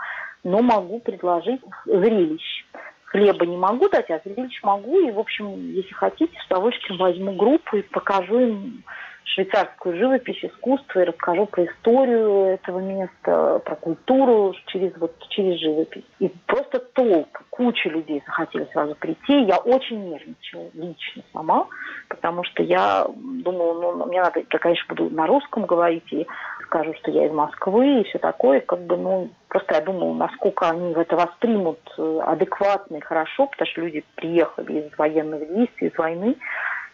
но 0.44 0.61
могу 0.61 1.00
предложить 1.00 1.62
зрелищ. 1.87 2.66
Хлеба 3.04 3.44
не 3.46 3.56
могу 3.56 3.88
дать, 3.88 4.11
а 4.11 4.20
зрелищ 4.22 4.62
могу. 4.62 5.00
И, 5.00 5.11
в 5.11 5.18
общем, 5.18 5.72
если 5.72 5.94
хотите, 5.94 6.33
с 6.38 6.46
удовольствием 6.46 6.98
возьму 6.98 7.33
группу 7.33 7.78
и 7.78 7.83
покажу 7.83 8.38
им 8.38 8.85
швейцарскую 9.34 9.96
живопись, 9.96 10.44
искусство 10.44 11.00
и 11.00 11.04
расскажу 11.04 11.46
про 11.46 11.64
историю 11.64 12.54
этого 12.54 12.80
места, 12.80 13.60
про 13.64 13.76
культуру 13.76 14.54
через, 14.66 14.96
вот, 14.96 15.14
через 15.28 15.60
живопись. 15.60 16.04
И 16.18 16.28
просто 16.46 16.80
толк, 16.80 17.42
куча 17.50 17.88
людей 17.88 18.22
захотели 18.26 18.66
сразу 18.72 18.94
прийти. 18.94 19.44
Я 19.44 19.58
очень 19.58 20.10
нервничала 20.10 20.70
лично 20.74 21.22
сама, 21.32 21.66
потому 22.08 22.44
что 22.44 22.62
я 22.62 23.06
думала, 23.08 23.96
ну, 23.96 24.06
мне 24.06 24.20
надо, 24.20 24.40
я, 24.40 24.58
конечно, 24.58 24.94
буду 24.94 25.10
на 25.14 25.26
русском 25.26 25.66
говорить 25.66 26.12
и 26.12 26.26
скажу, 26.64 26.94
что 26.94 27.10
я 27.10 27.26
из 27.26 27.32
Москвы 27.32 28.00
и 28.00 28.04
все 28.04 28.18
такое, 28.18 28.60
как 28.60 28.80
бы, 28.80 28.96
ну, 28.96 29.30
просто 29.48 29.74
я 29.74 29.80
думала, 29.80 30.14
насколько 30.14 30.68
они 30.68 30.92
это 30.92 31.16
воспримут 31.16 31.80
э, 31.98 32.20
адекватно 32.24 32.96
и 32.96 33.00
хорошо, 33.00 33.46
потому 33.46 33.68
что 33.68 33.80
люди 33.80 34.04
приехали 34.14 34.88
из 34.88 34.98
военных 34.98 35.52
действий, 35.54 35.88
из 35.88 35.98
войны, 35.98 36.36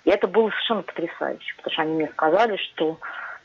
и 0.06 0.10
это 0.10 0.28
было 0.28 0.50
совершенно 0.50 0.82
потрясающе, 0.82 1.54
потому 1.56 1.72
что 1.72 1.82
они 1.82 1.94
мне 1.94 2.08
сказали, 2.12 2.56
что 2.56 2.96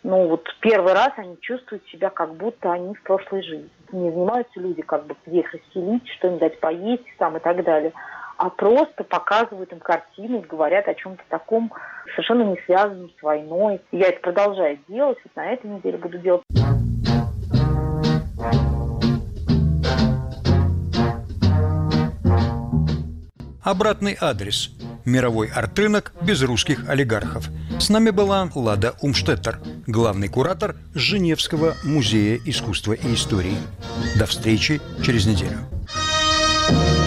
ну 0.04 0.28
вот 0.28 0.48
первый 0.60 0.94
раз 0.94 1.12
они 1.18 1.36
чувствуют 1.42 1.84
себя, 1.88 2.12
как 2.12 2.36
будто 2.36 2.72
они 2.72 2.94
в 2.94 3.02
прошлой 3.02 3.42
жизни. 3.42 3.70
Не 3.92 4.12
занимаются 4.12 4.60
люди, 4.60 4.84
как 4.84 5.08
бы 5.08 5.16
где 5.26 5.40
их 5.40 5.52
расселить, 5.52 6.08
что 6.18 6.28
им 6.28 6.38
дать 6.38 6.60
поесть 6.60 7.04
там 7.18 7.36
и 7.36 7.40
так 7.40 7.64
далее, 7.64 7.94
а 8.38 8.52
просто 8.52 9.04
показывают 9.04 9.72
им 9.72 9.80
картины 9.80 10.42
говорят 10.42 10.88
о 10.88 10.94
чем-то 10.94 11.24
таком 11.30 11.74
совершенно 12.12 12.44
не 12.44 12.58
связанном 12.66 13.10
с 13.10 13.24
войной. 13.24 13.82
Я 13.92 14.10
это 14.10 14.20
продолжаю 14.22 14.78
делать, 14.88 15.18
вот 15.24 15.36
на 15.36 15.52
этой 15.52 15.66
неделе 15.68 15.98
буду 15.98 16.20
делать. 16.20 16.44
Обратный 23.64 24.16
адрес 24.20 24.81
Мировой 25.06 25.48
арт-рынок 25.48 26.14
без 26.22 26.42
русских 26.44 26.88
олигархов. 26.90 27.50
С 27.80 27.90
нами 27.90 28.10
была 28.10 28.50
Лада 28.54 28.94
Умштеттер, 29.02 29.60
главный 29.88 30.28
куратор 30.28 30.76
Женевского 30.94 31.76
музея 31.84 32.40
искусства 32.46 32.94
и 32.94 33.14
истории. 33.14 33.58
До 34.18 34.26
встречи 34.26 34.82
через 35.04 35.26
неделю. 35.26 35.58
thank 36.70 36.96
you 36.96 37.01